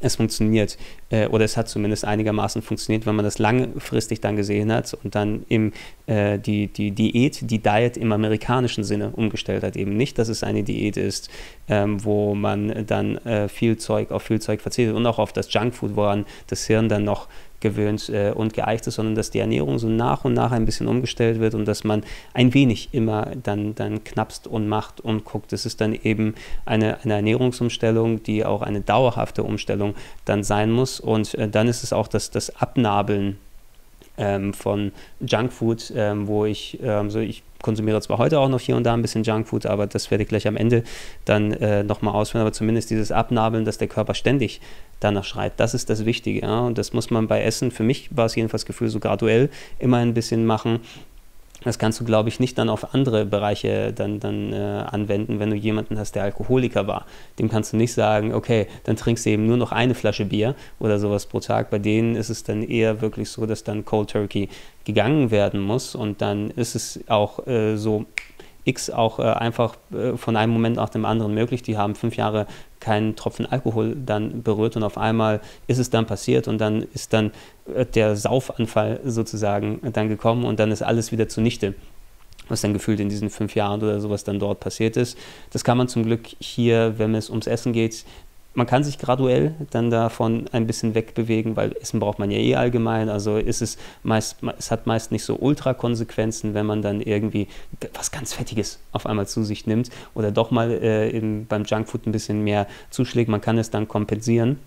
[0.01, 0.77] es funktioniert
[1.09, 5.15] äh, oder es hat zumindest einigermaßen funktioniert, wenn man das langfristig dann gesehen hat und
[5.15, 5.73] dann im,
[6.07, 9.75] äh, die, die Diät, die Diet im amerikanischen Sinne umgestellt hat.
[9.75, 11.29] Eben nicht, dass es eine Diät ist,
[11.67, 15.51] ähm, wo man dann äh, viel Zeug auf viel Zeug verzichtet und auch auf das
[15.51, 17.27] Junkfood, woran das Hirn dann noch
[17.59, 20.87] gewöhnt äh, und geeicht ist, sondern dass die Ernährung so nach und nach ein bisschen
[20.87, 25.51] umgestellt wird und dass man ein wenig immer dann, dann knapst und macht und guckt.
[25.51, 29.95] Das ist dann eben eine, eine Ernährungsumstellung, die auch eine dauerhafte Umstellung
[30.25, 30.99] dann sein muss.
[30.99, 33.37] Und äh, dann ist es auch das, das Abnabeln
[34.17, 38.75] ähm, von Junkfood, ähm, wo ich, ähm, so ich konsumiere zwar heute auch noch hier
[38.75, 40.83] und da ein bisschen Junkfood, aber das werde ich gleich am Ende
[41.25, 44.61] dann äh, nochmal ausführen, aber zumindest dieses Abnabeln, dass der Körper ständig
[44.99, 46.41] danach schreit, das ist das Wichtige.
[46.41, 46.61] Ja?
[46.61, 49.97] Und das muss man bei Essen, für mich war es jedenfalls Gefühl, so graduell immer
[49.97, 50.79] ein bisschen machen,
[51.63, 55.49] das kannst du, glaube ich, nicht dann auf andere Bereiche dann, dann äh, anwenden, wenn
[55.49, 57.05] du jemanden hast, der Alkoholiker war.
[57.37, 60.55] Dem kannst du nicht sagen, okay, dann trinkst du eben nur noch eine Flasche Bier
[60.79, 61.69] oder sowas pro Tag.
[61.69, 64.47] Bei denen ist es dann eher wirklich so, dass dann Cold Turkey
[64.85, 68.05] gegangen werden muss und dann ist es auch äh, so
[68.63, 71.61] X auch äh, einfach äh, von einem Moment nach dem anderen möglich.
[71.61, 72.45] Die haben fünf Jahre
[72.79, 77.13] keinen Tropfen Alkohol dann berührt und auf einmal ist es dann passiert und dann ist
[77.13, 77.31] dann
[77.73, 81.75] äh, der Saufanfall sozusagen dann gekommen und dann ist alles wieder zunichte
[82.49, 85.17] was dann gefühlt in diesen fünf Jahren oder sowas dann dort passiert ist.
[85.51, 88.05] Das kann man zum Glück hier, wenn es ums Essen geht,
[88.59, 92.55] man kann sich graduell dann davon ein bisschen wegbewegen, weil Essen braucht man ja eh
[92.55, 93.07] allgemein.
[93.07, 97.47] Also ist es meist, es hat meist nicht so Ultrakonsequenzen, wenn man dann irgendwie
[97.93, 102.05] was ganz Fettiges auf einmal zu sich nimmt oder doch mal äh, im, beim Junkfood
[102.05, 103.29] ein bisschen mehr zuschlägt.
[103.29, 104.59] Man kann es dann kompensieren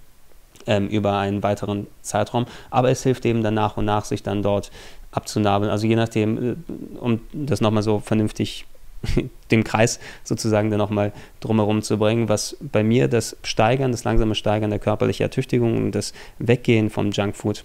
[0.66, 4.42] ähm, über einen weiteren Zeitraum, aber es hilft eben dann nach und nach, sich dann
[4.42, 4.70] dort
[5.10, 5.70] abzunabeln.
[5.70, 6.54] Also je nachdem, äh,
[6.98, 8.64] um das nochmal so vernünftig
[9.50, 14.34] den Kreis sozusagen dann nochmal drumherum zu bringen, was bei mir das Steigern, das langsame
[14.34, 17.64] Steigern der körperlichen Ertüchtigung und das Weggehen vom Junkfood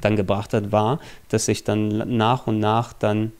[0.00, 3.32] dann gebracht hat, war, dass ich dann nach und nach dann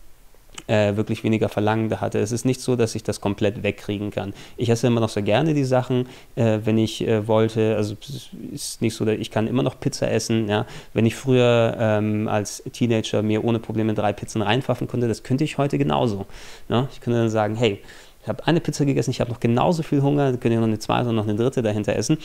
[0.66, 2.18] äh, wirklich weniger Verlangen hatte.
[2.18, 4.34] Es ist nicht so, dass ich das komplett wegkriegen kann.
[4.56, 7.76] Ich esse immer noch so gerne die Sachen, äh, wenn ich äh, wollte.
[7.76, 10.48] Also es ist nicht so, dass ich kann immer noch Pizza essen.
[10.48, 10.66] Ja?
[10.92, 15.44] Wenn ich früher ähm, als Teenager mir ohne Probleme drei Pizzen reinpfaffen konnte, das könnte
[15.44, 16.26] ich heute genauso.
[16.68, 16.88] Ja?
[16.92, 17.80] Ich könnte dann sagen, hey,
[18.22, 20.66] ich habe eine Pizza gegessen, ich habe noch genauso viel Hunger, dann könnte ich noch
[20.66, 22.16] eine zweite und noch eine dritte dahinter essen.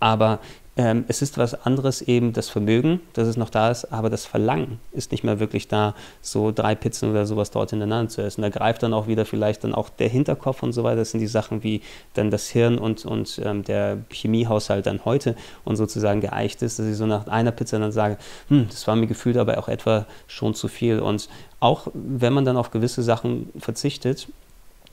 [0.00, 0.40] Aber
[0.74, 4.24] ähm, es ist was anderes eben das Vermögen, dass es noch da ist, aber das
[4.24, 8.40] Verlangen ist nicht mehr wirklich da, so drei Pizzen oder sowas dort hintereinander zu essen.
[8.40, 10.96] Da greift dann auch wieder vielleicht dann auch der Hinterkopf und so weiter.
[10.96, 11.82] Das sind die Sachen wie
[12.14, 16.86] dann das Hirn und, und ähm, der Chemiehaushalt dann heute und sozusagen geeicht ist, dass
[16.86, 18.16] ich so nach einer Pizza dann sage,
[18.48, 21.00] hm, das war mir gefühlt aber auch etwa schon zu viel.
[21.00, 21.28] Und
[21.60, 24.26] auch wenn man dann auf gewisse Sachen verzichtet,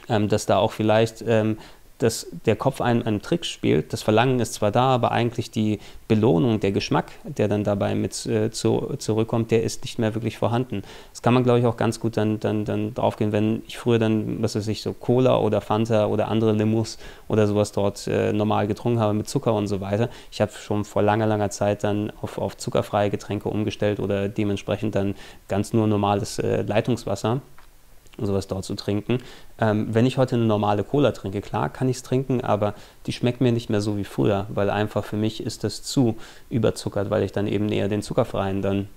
[0.10, 1.58] ähm, dass da auch vielleicht ähm,
[2.00, 3.94] dass der Kopf einen, einen Trick spielt.
[3.94, 8.26] Das Verlangen ist zwar da, aber eigentlich die Belohnung, der Geschmack, der dann dabei mit
[8.26, 10.82] äh, zu, zurückkommt, der ist nicht mehr wirklich vorhanden.
[11.12, 14.00] Das kann man, glaube ich, auch ganz gut dann, dann, dann draufgehen, wenn ich früher
[14.00, 18.34] dann, was weiß ich, so Cola oder Fanta oder andere Limous oder sowas dort äh,
[18.34, 20.10] normal getrunken habe mit Zucker und so weiter.
[20.32, 24.96] Ich habe schon vor langer, langer Zeit dann auf, auf zuckerfreie Getränke umgestellt oder dementsprechend
[24.96, 25.16] dann
[25.48, 27.42] ganz nur normales äh, Leitungswasser
[28.26, 29.20] sowas dort zu trinken.
[29.60, 32.74] Ähm, wenn ich heute eine normale Cola trinke, klar kann ich es trinken, aber
[33.06, 36.18] die schmeckt mir nicht mehr so wie früher, weil einfach für mich ist das zu
[36.50, 38.88] überzuckert, weil ich dann eben eher den zuckerfreien dann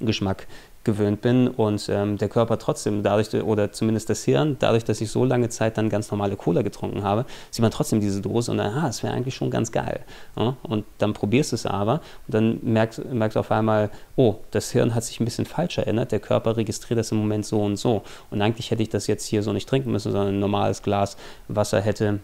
[0.00, 0.46] Geschmack
[0.88, 5.10] gewöhnt bin und ähm, der Körper trotzdem dadurch, oder zumindest das Hirn, dadurch, dass ich
[5.10, 8.58] so lange Zeit dann ganz normale Cola getrunken habe, sieht man trotzdem diese Dose und
[8.58, 10.00] aha, das wäre eigentlich schon ganz geil.
[10.36, 10.56] Ja?
[10.62, 14.70] Und dann probierst du es aber und dann merkst, merkst du auf einmal, oh, das
[14.70, 17.76] Hirn hat sich ein bisschen falsch erinnert, der Körper registriert das im Moment so und
[17.76, 18.02] so.
[18.30, 21.18] Und eigentlich hätte ich das jetzt hier so nicht trinken müssen, sondern ein normales Glas
[21.48, 22.20] Wasser hätte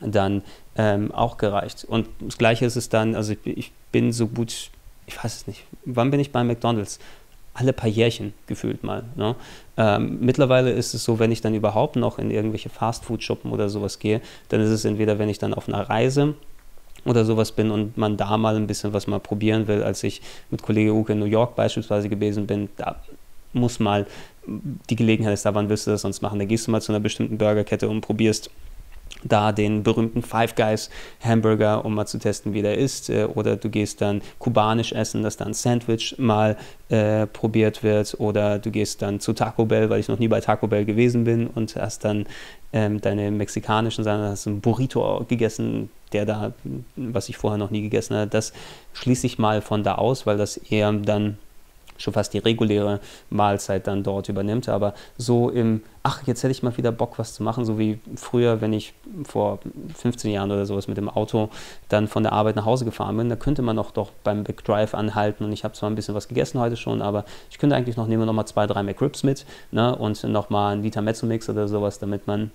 [0.00, 0.42] dann
[0.76, 1.84] ähm, auch gereicht.
[1.84, 4.70] Und das Gleiche ist es dann, also ich, ich bin so gut
[5.10, 7.00] ich weiß es nicht, wann bin ich bei McDonalds?
[7.60, 9.04] Alle paar Jährchen gefühlt mal.
[9.16, 9.36] Ne?
[9.76, 13.98] Ähm, mittlerweile ist es so, wenn ich dann überhaupt noch in irgendwelche Fastfood-Shoppen oder sowas
[13.98, 16.34] gehe, dann ist es entweder, wenn ich dann auf einer Reise
[17.04, 20.22] oder sowas bin und man da mal ein bisschen was mal probieren will, als ich
[20.50, 22.96] mit Kollege Uke in New York beispielsweise gewesen bin, da
[23.52, 24.06] muss mal
[24.46, 26.38] die Gelegenheit ist da, wann willst du das sonst machen?
[26.38, 28.50] Da gehst du mal zu einer bestimmten Burgerkette und probierst
[29.24, 30.90] da den berühmten Five Guys
[31.22, 33.10] Hamburger, um mal zu testen, wie der ist.
[33.10, 36.56] Äh, oder du gehst dann kubanisch essen, dass da ein Sandwich mal
[36.88, 38.16] äh, probiert wird.
[38.18, 41.24] Oder du gehst dann zu Taco Bell, weil ich noch nie bei Taco Bell gewesen
[41.24, 42.26] bin und hast dann
[42.72, 46.52] ähm, deine mexikanischen Sachen, hast einen Burrito gegessen, der da,
[46.96, 48.28] was ich vorher noch nie gegessen habe.
[48.28, 48.52] Das
[48.92, 51.38] schließe ich mal von da aus, weil das eher dann
[52.00, 54.68] schon fast die reguläre Mahlzeit dann dort übernimmt.
[54.68, 58.00] Aber so im, ach, jetzt hätte ich mal wieder Bock, was zu machen, so wie
[58.16, 59.58] früher, wenn ich vor
[59.94, 61.50] 15 Jahren oder sowas mit dem Auto
[61.88, 64.64] dann von der Arbeit nach Hause gefahren bin, da könnte man noch doch beim Big
[64.64, 67.76] Drive anhalten und ich habe zwar ein bisschen was gegessen heute schon, aber ich könnte
[67.76, 70.82] eigentlich noch, nehmen wir noch mal zwei, drei McRibs mit ne, und noch mal ein
[70.82, 72.50] Liter Mezzo-Mix oder sowas, damit man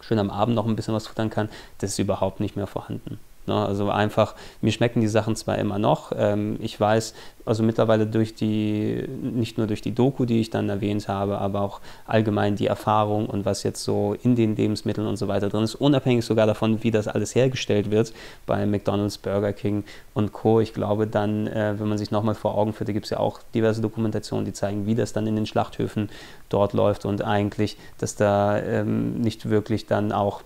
[0.00, 1.48] schön am Abend noch ein bisschen was futtern kann.
[1.78, 3.18] Das ist überhaupt nicht mehr vorhanden.
[3.46, 3.54] Ne?
[3.54, 6.12] Also einfach, mir schmecken die Sachen zwar immer noch.
[6.16, 7.14] Ähm, ich weiß,
[7.46, 11.60] also mittlerweile durch die, nicht nur durch die Doku, die ich dann erwähnt habe, aber
[11.60, 15.62] auch allgemein die Erfahrung und was jetzt so in den Lebensmitteln und so weiter drin
[15.62, 18.12] ist, unabhängig sogar davon, wie das alles hergestellt wird
[18.46, 20.60] bei McDonald's, Burger King und Co.
[20.60, 23.18] Ich glaube dann, äh, wenn man sich nochmal vor Augen führt, da gibt es ja
[23.18, 26.10] auch diverse Dokumentationen, die zeigen, wie das dann in den Schlachthöfen
[26.48, 30.42] dort läuft und eigentlich, dass da ähm, nicht wirklich dann auch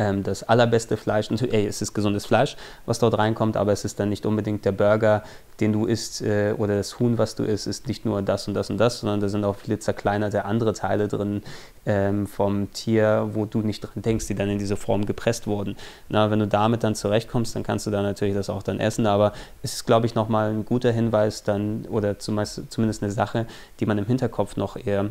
[0.00, 3.84] ähm, das allerbeste Fleisch, natürlich, ey, es ist gesundes Fleisch, was dort reinkommt, aber es
[3.84, 5.22] ist dann nicht unbedingt der Burger,
[5.60, 8.54] den du isst äh, oder das Huhn, was du isst, ist nicht nur das und
[8.54, 11.42] das und das, sondern da sind auch viele zerkleinerte andere Teile drin
[11.84, 15.76] ähm, vom Tier, wo du nicht dran denkst, die dann in diese Form gepresst wurden.
[16.08, 19.06] Na, wenn du damit dann zurechtkommst, dann kannst du da natürlich das auch dann essen,
[19.06, 23.46] aber es ist, glaube ich, nochmal ein guter Hinweis dann oder zumindest eine Sache,
[23.80, 25.10] die man im Hinterkopf noch eher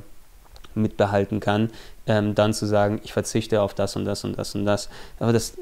[0.76, 1.70] mitbehalten kann,
[2.08, 4.90] ähm, dann zu sagen, ich verzichte auf das und das und das und das.
[5.20, 5.54] Aber das,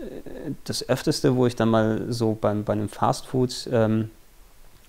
[0.63, 4.10] das Öfteste, wo ich dann mal so beim, bei einem Fastfood ähm,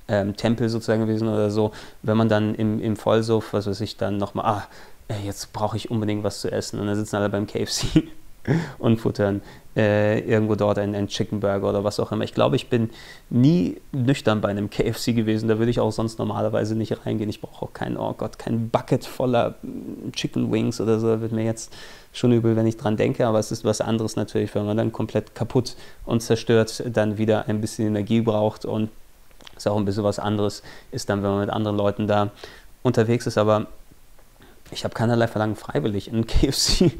[0.09, 3.96] ähm, Tempel sozusagen gewesen oder so, wenn man dann im, im Vollsuff, was weiß ich,
[3.96, 4.68] dann nochmal, ah,
[5.24, 8.04] jetzt brauche ich unbedingt was zu essen und dann sitzen alle beim KFC
[8.78, 9.42] und futtern
[9.78, 12.24] äh, irgendwo dort einen, Chicken Burger oder was auch immer.
[12.24, 12.90] Ich glaube, ich bin
[13.30, 15.48] nie nüchtern bei einem KFC gewesen.
[15.48, 17.30] Da würde ich auch sonst normalerweise nicht reingehen.
[17.30, 19.54] Ich brauche auch kein, oh Gott, kein Bucket voller
[20.12, 21.20] Chicken Wings oder so.
[21.20, 21.72] Wird mir jetzt
[22.12, 23.26] schon übel, wenn ich dran denke.
[23.26, 27.48] Aber es ist was anderes natürlich, wenn man dann komplett kaputt und zerstört dann wieder
[27.48, 28.90] ein bisschen Energie braucht und
[29.56, 32.32] ist auch ein bisschen was anderes ist dann, wenn man mit anderen Leuten da
[32.82, 33.38] unterwegs ist.
[33.38, 33.66] Aber
[34.72, 36.92] ich habe keinerlei Verlangen freiwillig in KFC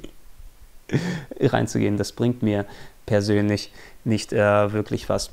[1.41, 1.97] reinzugehen.
[1.97, 2.67] Das bringt mir
[3.07, 3.73] persönlich
[4.05, 5.31] nicht äh, wirklich was.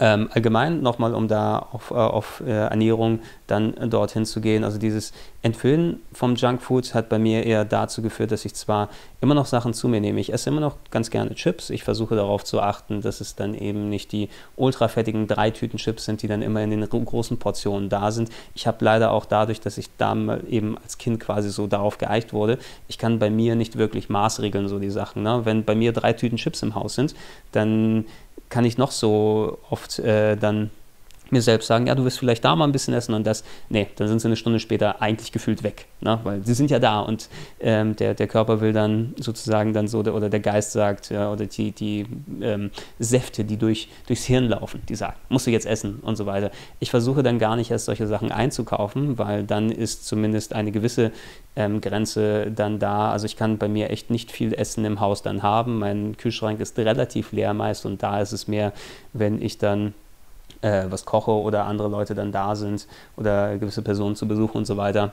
[0.00, 4.62] Ähm, allgemein nochmal, um da auf, äh, auf äh, Ernährung dann dorthin zu gehen.
[4.62, 5.12] Also dieses
[5.42, 8.88] Entwöhnen vom Junkfood hat bei mir eher dazu geführt, dass ich zwar
[9.20, 10.20] immer noch Sachen zu mir nehme.
[10.20, 11.70] Ich esse immer noch ganz gerne Chips.
[11.70, 16.04] Ich versuche darauf zu achten, dass es dann eben nicht die ultrafettigen drei Tüten Chips
[16.04, 18.30] sind, die dann immer in den großen Portionen da sind.
[18.54, 20.14] Ich habe leider auch dadurch, dass ich da
[20.48, 24.68] eben als Kind quasi so darauf geeicht wurde, ich kann bei mir nicht wirklich maßregeln,
[24.68, 25.22] so die Sachen.
[25.22, 25.40] Ne?
[25.44, 27.14] Wenn bei mir drei Tüten Chips im Haus sind,
[27.52, 28.04] dann
[28.48, 30.70] kann ich noch so oft äh, dann
[31.32, 33.88] mir selbst sagen, ja, du wirst vielleicht da mal ein bisschen essen und das, nee,
[33.96, 36.18] dann sind sie eine Stunde später eigentlich gefühlt weg, ne?
[36.22, 37.28] weil sie sind ja da und
[37.60, 41.46] ähm, der, der Körper will dann sozusagen dann so, oder der Geist sagt, ja, oder
[41.46, 42.06] die, die
[42.40, 46.26] ähm, Säfte, die durch, durchs Hirn laufen, die sagen, musst du jetzt essen und so
[46.26, 46.50] weiter.
[46.80, 51.12] Ich versuche dann gar nicht erst solche Sachen einzukaufen, weil dann ist zumindest eine gewisse
[51.56, 53.10] ähm, Grenze dann da.
[53.10, 55.78] Also ich kann bei mir echt nicht viel Essen im Haus dann haben.
[55.78, 58.72] Mein Kühlschrank ist relativ leer meist und da ist es mehr,
[59.12, 59.94] wenn ich dann
[60.62, 64.66] äh, was koche oder andere Leute dann da sind oder gewisse Personen zu besuchen und
[64.66, 65.12] so weiter,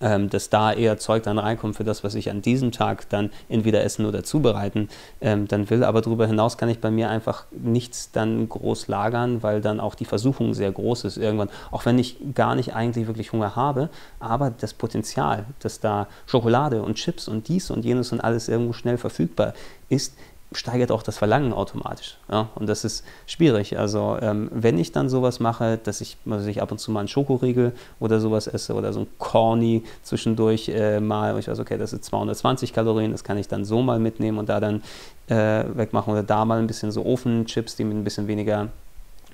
[0.00, 3.30] ähm, dass da eher Zeug dann reinkommt für das, was ich an diesem Tag dann
[3.48, 4.88] entweder essen oder zubereiten
[5.20, 5.84] ähm, dann will.
[5.84, 9.94] Aber darüber hinaus kann ich bei mir einfach nichts dann groß lagern, weil dann auch
[9.94, 11.50] die Versuchung sehr groß ist irgendwann.
[11.70, 13.88] Auch wenn ich gar nicht eigentlich wirklich Hunger habe,
[14.20, 18.72] aber das Potenzial, dass da Schokolade und Chips und dies und jenes und alles irgendwo
[18.72, 19.54] schnell verfügbar
[19.88, 20.14] ist,
[20.52, 22.18] steigert auch das Verlangen automatisch.
[22.30, 22.48] Ja?
[22.54, 23.78] Und das ist schwierig.
[23.78, 27.00] Also ähm, wenn ich dann sowas mache, dass ich, also ich ab und zu mal
[27.00, 31.58] einen Schokoriegel oder sowas esse oder so ein Corny zwischendurch äh, mal, und ich weiß,
[31.58, 34.82] okay, das ist 220 Kalorien, das kann ich dann so mal mitnehmen und da dann
[35.28, 38.68] äh, wegmachen oder da mal ein bisschen so Ofenchips, die mit ein bisschen weniger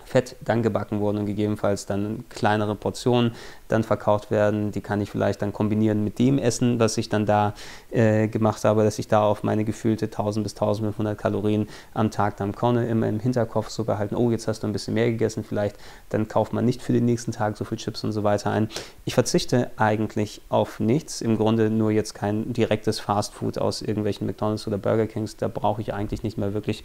[0.04, 3.32] Fett dann gebacken wurden und gegebenenfalls dann kleinere Portionen
[3.68, 4.72] dann verkauft werden.
[4.72, 7.54] Die kann ich vielleicht dann kombinieren mit dem Essen, was ich dann da
[7.90, 12.36] äh, gemacht habe, dass ich da auf meine gefühlte 1000 bis 1500 Kalorien am Tag
[12.36, 15.44] dann komme, immer im Hinterkopf so behalten, oh, jetzt hast du ein bisschen mehr gegessen,
[15.44, 15.76] vielleicht
[16.10, 18.68] dann kauft man nicht für den nächsten Tag so viel Chips und so weiter ein.
[19.04, 24.66] Ich verzichte eigentlich auf nichts, im Grunde nur jetzt kein direktes Fastfood aus irgendwelchen McDonalds
[24.66, 26.84] oder Burger Kings, da brauche ich eigentlich nicht mehr wirklich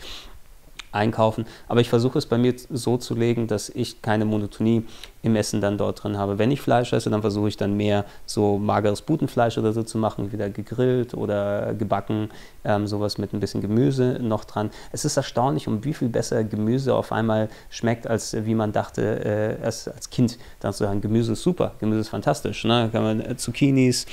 [0.92, 1.46] einkaufen.
[1.68, 4.86] Aber ich versuche es bei mir so zu legen, dass ich keine Monotonie
[5.22, 6.40] im Essen dann dort drin habe.
[6.40, 9.98] Wenn ich Fleisch esse, dann versuche ich dann mehr so mageres Butenfleisch oder so zu
[9.98, 12.30] machen, wieder gegrillt oder gebacken,
[12.64, 14.72] ähm, sowas mit ein bisschen Gemüse noch dran.
[14.92, 19.58] Es ist erstaunlich, um wie viel besser Gemüse auf einmal schmeckt, als wie man dachte,
[19.60, 22.64] äh, als, als Kind dann zu sagen, Gemüse ist super, Gemüse ist fantastisch.
[22.64, 22.90] Ne?
[22.92, 24.06] Kann man äh, Zucchinis,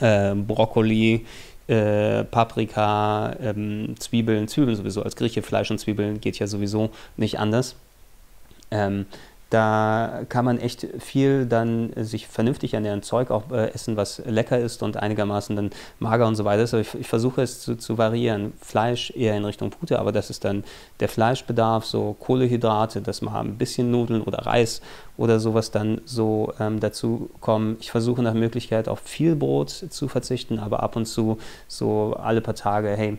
[0.00, 1.24] äh, Brokkoli,
[1.68, 5.02] äh, Paprika, ähm, Zwiebeln, Zwiebeln sowieso.
[5.02, 7.76] Als Grieche Fleisch und Zwiebeln geht ja sowieso nicht anders.
[8.70, 9.06] Ähm,
[9.50, 14.58] da kann man echt viel dann sich vernünftig ernähren, Zeug auch äh, essen, was lecker
[14.58, 16.74] ist und einigermaßen dann mager und so weiter ist.
[16.74, 18.54] Aber ich, ich versuche es zu, zu, variieren.
[18.60, 20.64] Fleisch eher in Richtung Pute, aber das ist dann
[20.98, 24.80] der Fleischbedarf, so Kohlehydrate, dass mal ein bisschen Nudeln oder Reis
[25.16, 27.76] oder sowas dann so ähm, dazu kommen.
[27.80, 32.40] Ich versuche nach Möglichkeit auf viel Brot zu verzichten, aber ab und zu so alle
[32.40, 33.18] paar Tage, hey,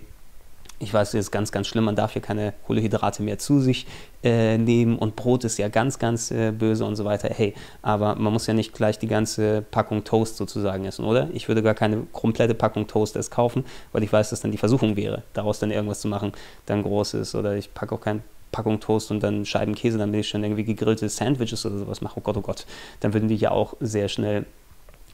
[0.79, 3.87] ich weiß, das ist ganz, ganz schlimm, man darf hier keine Kohlehydrate mehr zu sich
[4.23, 7.29] äh, nehmen und Brot ist ja ganz, ganz äh, böse und so weiter.
[7.29, 11.29] Hey, aber man muss ja nicht gleich die ganze Packung Toast sozusagen essen, oder?
[11.33, 14.57] Ich würde gar keine komplette Packung Toast erst kaufen, weil ich weiß, dass dann die
[14.57, 16.31] Versuchung wäre, daraus dann irgendwas zu machen,
[16.67, 17.33] dann groß ist.
[17.33, 20.63] Oder ich packe auch keine Packung Toast und dann Scheiben Käse, damit ich schon irgendwie
[20.63, 22.19] gegrillte Sandwiches oder sowas mache.
[22.19, 22.65] Oh Gott, oh Gott.
[22.99, 24.45] Dann würden die ja auch sehr schnell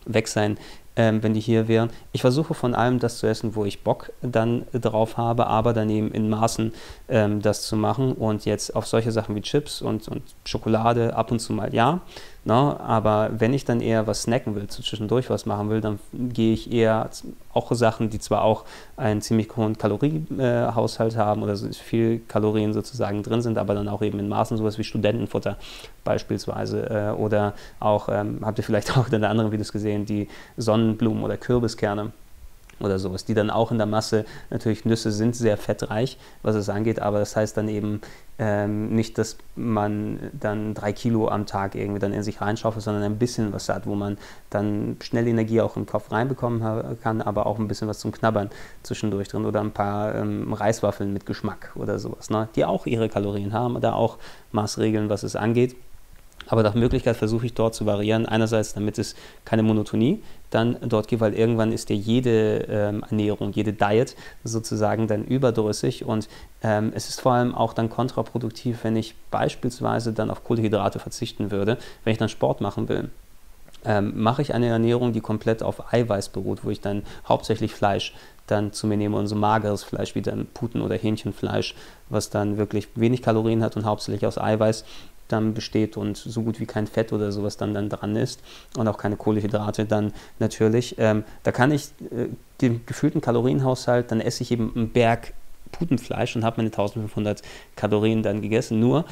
[0.06, 0.58] weg sein
[0.96, 1.90] ähm, wenn die hier wären.
[2.12, 6.12] Ich versuche von allem das zu essen, wo ich Bock dann drauf habe, aber daneben
[6.12, 6.74] in Maßen
[7.10, 11.32] ähm, das zu machen und jetzt auf solche Sachen wie Chips und, und Schokolade ab
[11.32, 12.02] und zu mal ja.
[12.46, 12.54] Ne?
[12.54, 16.72] Aber wenn ich dann eher was snacken will, zwischendurch was machen will, dann gehe ich
[16.72, 17.10] eher
[17.54, 18.66] auch Sachen, die zwar auch
[18.98, 23.88] einen ziemlich hohen Kalorienhaushalt äh, haben oder so viel Kalorien sozusagen drin sind, aber dann
[23.88, 25.58] auch eben in Maßen sowas wie Studentenfutter
[26.04, 30.28] beispielsweise äh, oder auch, ähm, habt ihr vielleicht auch in anderen Videos gesehen, die
[30.58, 32.12] Sonnenblumen oder Kürbiskerne
[32.84, 36.70] oder sowas, die dann auch in der Masse, natürlich Nüsse sind sehr fettreich, was es
[36.70, 38.02] angeht, aber das heißt dann eben
[38.40, 43.04] ähm, nicht, dass man dann drei Kilo am Tag irgendwie dann in sich reinschaufelt, sondern
[43.04, 44.18] ein bisschen was hat, wo man
[44.50, 48.50] dann schnell Energie auch im Kopf reinbekommen kann, aber auch ein bisschen was zum Knabbern
[48.82, 52.50] zwischendurch drin oder ein paar ähm, Reiswaffeln mit Geschmack oder sowas, ne?
[52.56, 54.18] die auch ihre Kalorien haben, da auch
[54.52, 55.76] Maßregeln, was es angeht.
[56.48, 58.26] Aber nach Möglichkeit versuche ich dort zu variieren.
[58.26, 59.16] Einerseits, damit es
[59.46, 60.22] keine Monotonie
[60.54, 66.06] dann dort gibt, weil irgendwann ist ja jede ähm, Ernährung, jede Diet sozusagen dann überdrüssig
[66.06, 66.28] und
[66.62, 71.52] ähm, es ist vor allem auch dann kontraproduktiv, wenn ich beispielsweise dann auf Kohlenhydrate verzichten
[71.52, 73.10] würde, wenn ich dann Sport machen will.
[73.86, 78.14] Ähm, mache ich eine Ernährung, die komplett auf Eiweiß beruht, wo ich dann hauptsächlich Fleisch
[78.48, 81.76] dann zu mir nehme und so mageres Fleisch wie dann Puten- oder Hähnchenfleisch,
[82.10, 84.86] was dann wirklich wenig Kalorien hat und hauptsächlich aus Eiweiß,
[85.28, 88.42] dann besteht und so gut wie kein Fett oder sowas dann, dann dran ist
[88.78, 90.96] und auch keine Kohlenhydrate dann natürlich.
[90.98, 92.28] Ähm, da kann ich äh,
[92.62, 95.34] den gefühlten Kalorienhaushalt, dann esse ich eben einen Berg
[95.72, 97.42] Putenfleisch und habe meine 1500
[97.76, 98.80] Kalorien dann gegessen.
[98.80, 99.06] Nur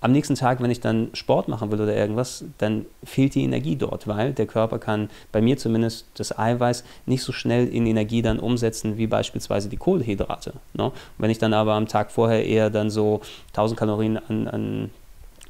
[0.00, 3.74] am nächsten Tag, wenn ich dann Sport machen will oder irgendwas, dann fehlt die Energie
[3.74, 8.22] dort, weil der Körper kann bei mir zumindest das Eiweiß nicht so schnell in Energie
[8.22, 10.54] dann umsetzen wie beispielsweise die Kohlenhydrate.
[10.74, 10.92] Ne?
[11.18, 14.90] wenn ich dann aber am Tag vorher eher dann so 1000 Kalorien an, an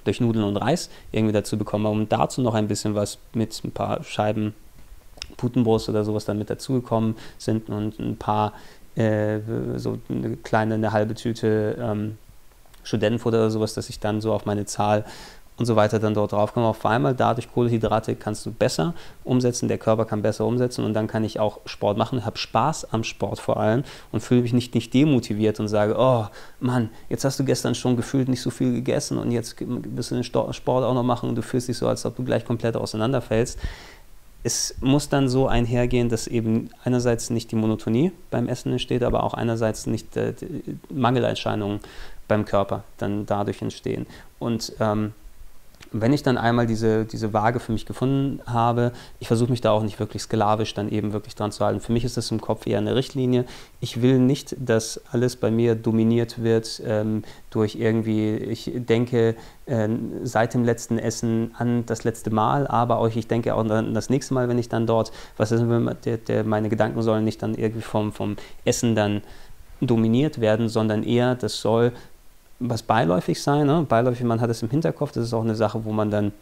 [0.08, 1.86] durch Nudeln und Reis irgendwie dazu bekommen.
[1.86, 4.54] Um dazu noch ein bisschen was mit ein paar Scheiben
[5.36, 8.54] Putenbrust oder sowas dann mit dazugekommen sind und ein paar,
[8.96, 9.38] äh,
[9.76, 12.16] so eine kleine, eine halbe Tüte ähm,
[12.82, 15.04] Studentenfutter oder sowas, dass ich dann so auf meine Zahl
[15.58, 16.66] und so weiter dann dort drauf kommen.
[16.66, 18.94] Auf einmal dadurch Kohlenhydrate kannst du besser
[19.24, 22.92] umsetzen, der Körper kann besser umsetzen und dann kann ich auch Sport machen, habe Spaß
[22.92, 26.26] am Sport vor allem und fühle mich nicht, nicht demotiviert und sage, oh
[26.60, 30.14] Mann, jetzt hast du gestern schon gefühlt nicht so viel gegessen und jetzt wirst du
[30.14, 32.76] den Sport auch noch machen und du fühlst dich so, als ob du gleich komplett
[32.76, 33.58] auseinanderfällst.
[34.44, 39.24] Es muss dann so einhergehen, dass eben einerseits nicht die Monotonie beim Essen entsteht, aber
[39.24, 40.32] auch einerseits nicht äh,
[40.90, 41.80] Mangelerscheinungen
[42.28, 44.06] beim Körper dann dadurch entstehen.
[44.38, 45.12] Und ähm,
[45.92, 49.70] wenn ich dann einmal diese, diese Waage für mich gefunden habe, ich versuche mich da
[49.70, 51.80] auch nicht wirklich sklavisch dann eben wirklich dran zu halten.
[51.80, 53.44] Für mich ist das im Kopf eher eine Richtlinie.
[53.80, 59.34] Ich will nicht, dass alles bei mir dominiert wird ähm, durch irgendwie, ich denke
[59.66, 59.88] äh,
[60.22, 64.10] seit dem letzten Essen an das letzte Mal, aber auch ich denke auch an das
[64.10, 65.64] nächste Mal, wenn ich dann dort, was ist,
[66.04, 69.22] der, der, meine Gedanken sollen nicht dann irgendwie vom, vom Essen dann
[69.80, 71.92] dominiert werden, sondern eher, das soll
[72.58, 73.66] was beiläufig sein.
[73.66, 73.86] Ne?
[73.88, 76.32] Beiläufig, man hat es im Hinterkopf, das ist auch eine Sache, wo man dann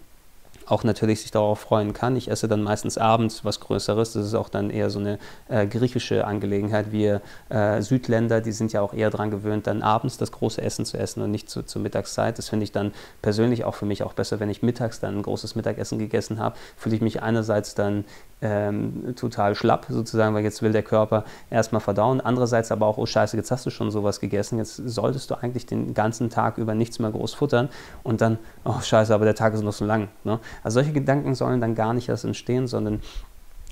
[0.66, 2.16] auch natürlich sich darauf freuen kann.
[2.16, 4.14] Ich esse dann meistens abends was Größeres.
[4.14, 6.90] Das ist auch dann eher so eine äh, griechische Angelegenheit.
[6.90, 10.85] Wir äh, Südländer, die sind ja auch eher daran gewöhnt, dann abends das große Essen
[10.85, 12.38] zu essen und nicht zu, zur Mittagszeit.
[12.38, 15.22] Das finde ich dann persönlich auch für mich auch besser, wenn ich mittags dann ein
[15.22, 16.57] großes Mittagessen gegessen habe.
[16.76, 18.05] Fühle ich mich einerseits dann
[18.42, 22.20] ähm, total schlapp sozusagen, weil jetzt will der Körper erstmal verdauen.
[22.20, 25.66] Andererseits aber auch, oh scheiße, jetzt hast du schon sowas gegessen, jetzt solltest du eigentlich
[25.66, 27.68] den ganzen Tag über nichts mehr groß futtern
[28.03, 30.09] und dann, oh scheiße, aber der Tag ist noch so lang.
[30.25, 30.38] Ne?
[30.62, 33.00] Also solche Gedanken sollen dann gar nicht erst entstehen, sondern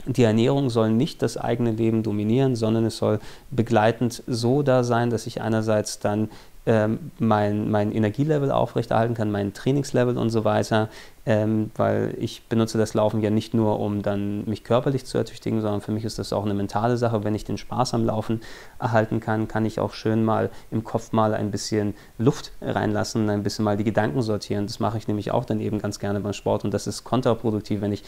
[0.06, 3.20] die Ernährung soll nicht das eigene Leben dominieren, sondern es soll
[3.50, 6.28] begleitend so da sein, dass ich einerseits dann
[6.66, 10.88] ähm, mein, mein Energielevel aufrechterhalten kann, mein Trainingslevel und so weiter,
[11.26, 15.60] ähm, weil ich benutze das Laufen ja nicht nur, um dann mich körperlich zu ertüchtigen,
[15.60, 17.24] sondern für mich ist das auch eine mentale Sache.
[17.24, 18.40] Wenn ich den Spaß am Laufen
[18.78, 23.42] erhalten kann, kann ich auch schön mal im Kopf mal ein bisschen Luft reinlassen, ein
[23.42, 24.66] bisschen mal die Gedanken sortieren.
[24.66, 27.80] Das mache ich nämlich auch dann eben ganz gerne beim Sport und das ist kontraproduktiv,
[27.80, 28.04] wenn ich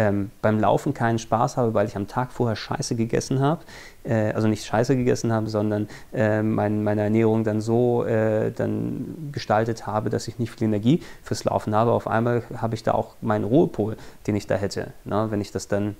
[0.00, 3.60] ähm, beim Laufen keinen Spaß habe, weil ich am Tag vorher Scheiße gegessen habe,
[4.04, 9.28] äh, also nicht Scheiße gegessen habe, sondern äh, mein, meine Ernährung dann so äh, dann
[9.30, 11.92] gestaltet habe, dass ich nicht viel Energie fürs Laufen habe.
[11.92, 14.94] Auf einmal habe ich da auch meinen Ruhepol, den ich da hätte.
[15.04, 15.26] Ne?
[15.28, 15.96] Wenn ich das dann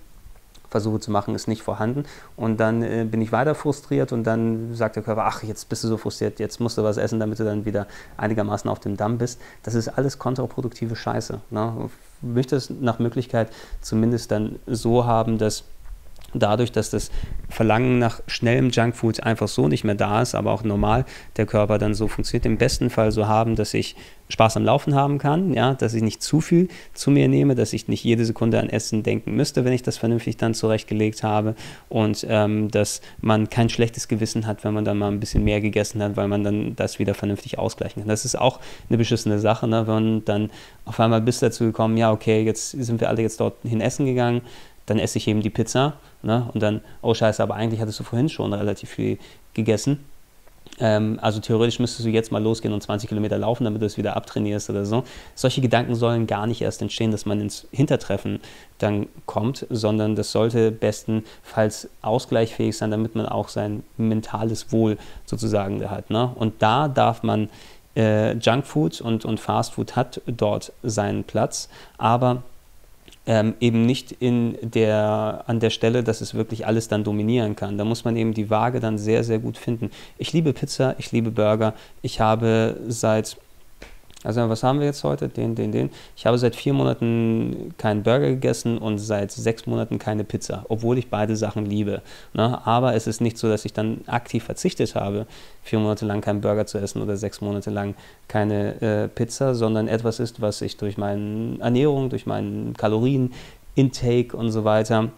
[0.71, 2.05] versuche zu machen, ist nicht vorhanden.
[2.37, 5.85] Und dann äh, bin ich weiter frustriert und dann sagt der Körper, ach, jetzt bist
[5.85, 7.87] du so frustriert, jetzt musst du was essen, damit du dann wieder
[8.17, 9.39] einigermaßen auf dem Damm bist.
[9.63, 11.41] Das ist alles kontraproduktive Scheiße.
[11.51, 11.91] Ne?
[12.23, 13.51] Möchte es nach Möglichkeit
[13.81, 15.65] zumindest dann so haben, dass
[16.35, 17.11] dadurch, dass das
[17.49, 21.05] Verlangen nach schnellem Junkfood einfach so nicht mehr da ist, aber auch normal
[21.37, 23.97] der Körper dann so funktioniert, im besten Fall so haben, dass ich
[24.31, 27.73] Spaß am Laufen haben kann, ja, dass ich nicht zu viel zu mir nehme, dass
[27.73, 31.55] ich nicht jede Sekunde an Essen denken müsste, wenn ich das vernünftig dann zurechtgelegt habe
[31.89, 35.61] und ähm, dass man kein schlechtes Gewissen hat, wenn man dann mal ein bisschen mehr
[35.61, 38.09] gegessen hat, weil man dann das wieder vernünftig ausgleichen kann.
[38.09, 40.51] Das ist auch eine beschissene Sache, ne, wenn dann
[40.85, 44.43] auf einmal bis dazu gekommen, ja, okay, jetzt sind wir alle jetzt dorthin essen gegangen,
[44.87, 46.51] dann esse ich eben die Pizza ne?
[46.53, 49.19] und dann, oh scheiße, aber eigentlich hattest du vorhin schon relativ viel
[49.55, 50.05] gegessen.
[50.79, 53.97] Ähm, also theoretisch müsstest du jetzt mal losgehen und 20 Kilometer laufen, damit du es
[53.97, 55.05] wieder abtrainierst oder so.
[55.35, 58.41] Solche Gedanken sollen gar nicht erst entstehen, dass man ins Hintertreffen
[58.79, 64.97] dann kommt, sondern das sollte bestenfalls ausgleichfähig sein, damit man auch sein mentales Wohl
[65.27, 66.11] sozusagen hat.
[66.11, 66.31] Ne?
[66.35, 67.49] Und da darf man
[67.97, 71.69] äh, Junkfood und, und Fastfood hat dort seinen Platz,
[71.99, 72.43] aber
[73.27, 77.79] ähm, eben nicht in der, an der Stelle, dass es wirklich alles dann dominieren kann.
[77.79, 79.91] Da muss man eben die Waage dann sehr, sehr gut finden.
[80.19, 81.75] Ich liebe Pizza, ich liebe Burger.
[82.03, 83.37] Ich habe seit
[84.23, 85.29] also was haben wir jetzt heute?
[85.29, 85.91] Den, den, den.
[86.15, 90.99] Ich habe seit vier Monaten keinen Burger gegessen und seit sechs Monaten keine Pizza, obwohl
[90.99, 92.03] ich beide Sachen liebe.
[92.35, 92.67] Ne?
[92.67, 95.27] Aber es ist nicht so, dass ich dann aktiv verzichtet habe,
[95.63, 97.95] vier Monate lang keinen Burger zu essen oder sechs Monate lang
[98.29, 104.51] keine äh, Pizza, sondern etwas ist, was ich durch meine Ernährung, durch meinen Kalorien-Intake und
[104.51, 105.11] so weiter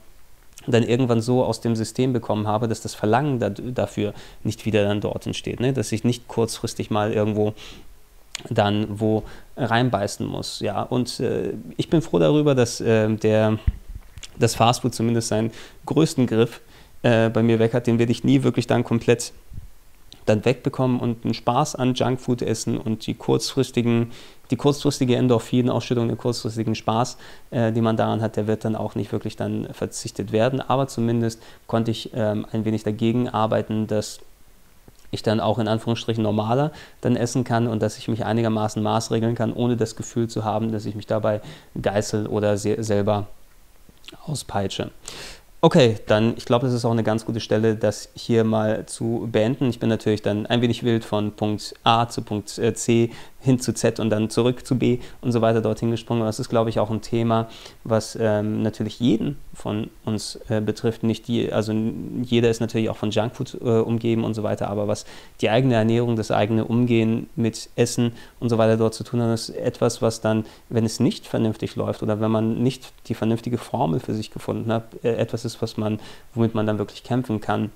[0.69, 4.85] dann irgendwann so aus dem System bekommen habe, dass das Verlangen da, dafür nicht wieder
[4.85, 5.59] dann dort entsteht.
[5.59, 5.73] Ne?
[5.73, 7.55] Dass ich nicht kurzfristig mal irgendwo
[8.51, 9.25] dann wo
[9.57, 10.61] reinbeißen muss.
[10.61, 13.59] Ja, und äh, ich bin froh darüber, dass äh, der,
[14.39, 15.51] das Fastfood zumindest seinen
[15.87, 16.61] größten Griff
[17.03, 17.87] äh, bei mir weg hat.
[17.87, 19.33] Den werde ich nie wirklich dann komplett
[20.27, 24.13] dann wegbekommen und einen Spaß an Junkfood essen und die kurzfristigen,
[24.51, 27.17] die kurzfristige Endorphinausschüttung, den kurzfristigen Spaß,
[27.51, 30.61] äh, den man daran hat, der wird dann auch nicht wirklich dann verzichtet werden.
[30.61, 34.21] Aber zumindest konnte ich ähm, ein wenig dagegen arbeiten, dass
[35.13, 39.37] ich dann auch in Anführungsstrichen normaler dann essen kann und dass ich mich einigermaßen maßregeln
[39.37, 41.41] kann, ohne das Gefühl zu haben, dass ich mich dabei
[41.81, 43.29] geißel oder selber
[44.27, 44.91] auspeitsche.
[45.65, 49.29] Okay, dann ich glaube, das ist auch eine ganz gute Stelle, das hier mal zu
[49.31, 49.71] beenden.
[49.71, 53.13] Ich bin natürlich dann ein wenig wild von Punkt A zu Punkt äh, C
[53.43, 56.23] hin zu Z und dann zurück zu B und so weiter dorthin gesprungen.
[56.25, 57.49] das ist, glaube ich, auch ein Thema,
[57.85, 61.03] was ähm, natürlich jeden von uns äh, betrifft.
[61.03, 61.73] Nicht die, also
[62.23, 65.05] jeder ist natürlich auch von Junkfood äh, umgeben und so weiter, aber was
[65.41, 69.35] die eigene Ernährung, das eigene Umgehen mit Essen und so weiter dort zu tun hat,
[69.35, 73.59] ist etwas, was dann, wenn es nicht vernünftig läuft oder wenn man nicht die vernünftige
[73.59, 75.99] Formel für sich gefunden hat, äh, etwas ist, was man,
[76.35, 77.71] womit man dann wirklich kämpfen kann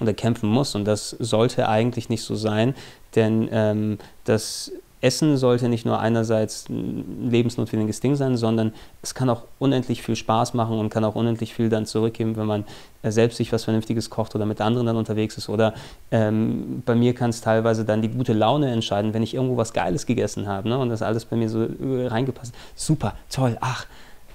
[0.00, 0.74] oder kämpfen muss.
[0.74, 2.74] Und das sollte eigentlich nicht so sein,
[3.14, 8.72] denn ähm, das Essen sollte nicht nur einerseits ein lebensnotwendiges Ding sein, sondern
[9.02, 12.46] es kann auch unendlich viel Spaß machen und kann auch unendlich viel dann zurückgeben, wenn
[12.46, 12.64] man
[13.02, 15.48] äh, selbst sich was Vernünftiges kocht oder mit anderen dann unterwegs ist.
[15.48, 15.74] Oder
[16.10, 19.72] ähm, bei mir kann es teilweise dann die gute Laune entscheiden, wenn ich irgendwo was
[19.72, 22.54] Geiles gegessen habe ne, und das alles bei mir so äh, reingepasst.
[22.74, 23.86] Super, toll, ach,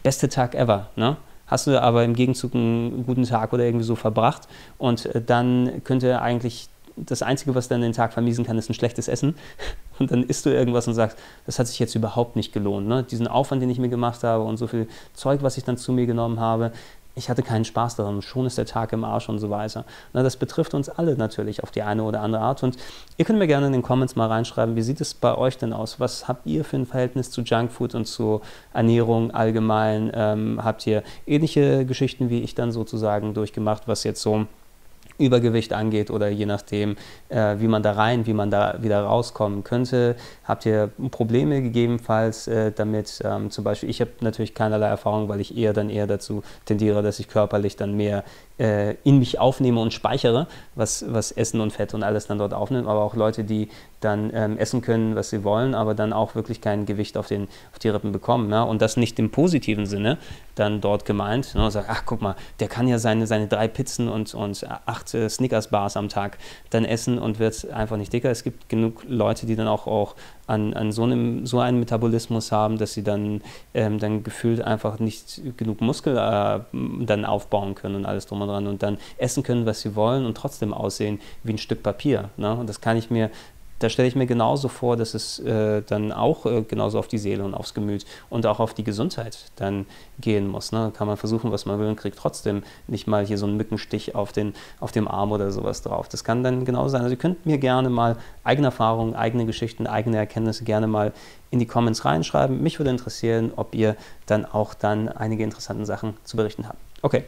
[0.04, 0.90] beste Tag ever.
[0.96, 1.18] Ne?
[1.48, 4.48] Hast du aber im Gegenzug einen guten Tag oder irgendwie so verbracht
[4.78, 8.74] und äh, dann könnte eigentlich das Einzige, was dann den Tag vermiesen kann, ist ein
[8.74, 9.36] schlechtes Essen.
[10.00, 11.16] Und dann isst du irgendwas und sagst,
[11.46, 12.88] das hat sich jetzt überhaupt nicht gelohnt.
[12.88, 13.04] Ne?
[13.04, 15.92] Diesen Aufwand, den ich mir gemacht habe und so viel Zeug, was ich dann zu
[15.92, 16.72] mir genommen habe,
[17.16, 19.86] ich hatte keinen Spaß daran, schon ist der Tag im Arsch und so weiter.
[20.14, 22.64] Na, das betrifft uns alle natürlich auf die eine oder andere Art.
[22.64, 22.78] Und
[23.18, 25.74] ihr könnt mir gerne in den Comments mal reinschreiben, wie sieht es bei euch denn
[25.74, 26.00] aus?
[26.00, 28.42] Was habt ihr für ein Verhältnis zu Junkfood und zu
[28.74, 30.12] Ernährung allgemein?
[30.14, 34.46] Ähm, habt ihr ähnliche Geschichten wie ich dann sozusagen durchgemacht, was jetzt so
[35.26, 36.96] Übergewicht angeht oder je nachdem,
[37.30, 40.16] äh, wie man da rein, wie man da wieder rauskommen könnte.
[40.44, 43.22] Habt ihr Probleme gegebenenfalls äh, damit?
[43.24, 47.02] Ähm, zum Beispiel, ich habe natürlich keinerlei Erfahrung, weil ich eher dann eher dazu tendiere,
[47.02, 48.24] dass ich körperlich dann mehr
[48.62, 52.54] äh, in mich aufnehme und speichere, was, was Essen und Fett und alles dann dort
[52.54, 52.88] aufnimmt.
[52.88, 53.70] Aber auch Leute, die
[54.02, 57.48] dann ähm, essen können, was sie wollen, aber dann auch wirklich kein Gewicht auf, den,
[57.72, 58.50] auf die Rippen bekommen.
[58.50, 58.64] Ne?
[58.64, 60.20] Und das nicht im positiven Sinne
[60.56, 61.56] dann dort gemeint.
[61.56, 61.66] Ne?
[61.66, 65.14] Und sagt, ach guck mal, der kann ja seine, seine drei Pizzen und, und acht
[65.16, 66.38] äh, Snickers-Bars am Tag
[66.70, 68.30] dann essen und wird einfach nicht dicker.
[68.30, 70.16] Es gibt genug Leute, die dann auch, auch
[70.52, 73.42] an, an so, einem, so einen Metabolismus haben, dass sie dann,
[73.74, 76.60] ähm, dann gefühlt einfach nicht genug Muskel äh,
[77.06, 80.26] dann aufbauen können und alles drum und dran und dann essen können, was sie wollen
[80.26, 82.30] und trotzdem aussehen wie ein Stück Papier.
[82.36, 82.54] Ne?
[82.54, 83.32] Und das kann ich mir
[83.82, 87.18] da stelle ich mir genauso vor, dass es äh, dann auch äh, genauso auf die
[87.18, 89.88] Seele und aufs Gemüt und auch auf die Gesundheit dann
[90.20, 90.72] gehen muss.
[90.72, 90.92] Ne?
[90.96, 94.14] Kann man versuchen, was man will und kriegt trotzdem nicht mal hier so einen Mückenstich
[94.14, 96.08] auf, den, auf dem Arm oder sowas drauf.
[96.08, 97.02] Das kann dann genauso sein.
[97.02, 101.12] Also ihr könnt mir gerne mal eigene Erfahrungen, eigene Geschichten, eigene Erkenntnisse gerne mal
[101.50, 102.62] in die Comments reinschreiben.
[102.62, 103.96] Mich würde interessieren, ob ihr
[104.28, 106.78] dann auch dann einige interessante Sachen zu berichten habt.
[107.02, 107.26] Okay,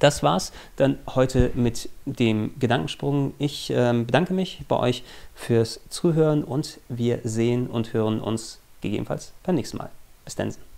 [0.00, 3.34] das war's dann heute mit dem Gedankensprung.
[3.38, 9.32] Ich äh, bedanke mich bei euch fürs Zuhören und wir sehen und hören uns gegebenenfalls
[9.44, 9.90] beim nächsten Mal.
[10.24, 10.69] Bis dann.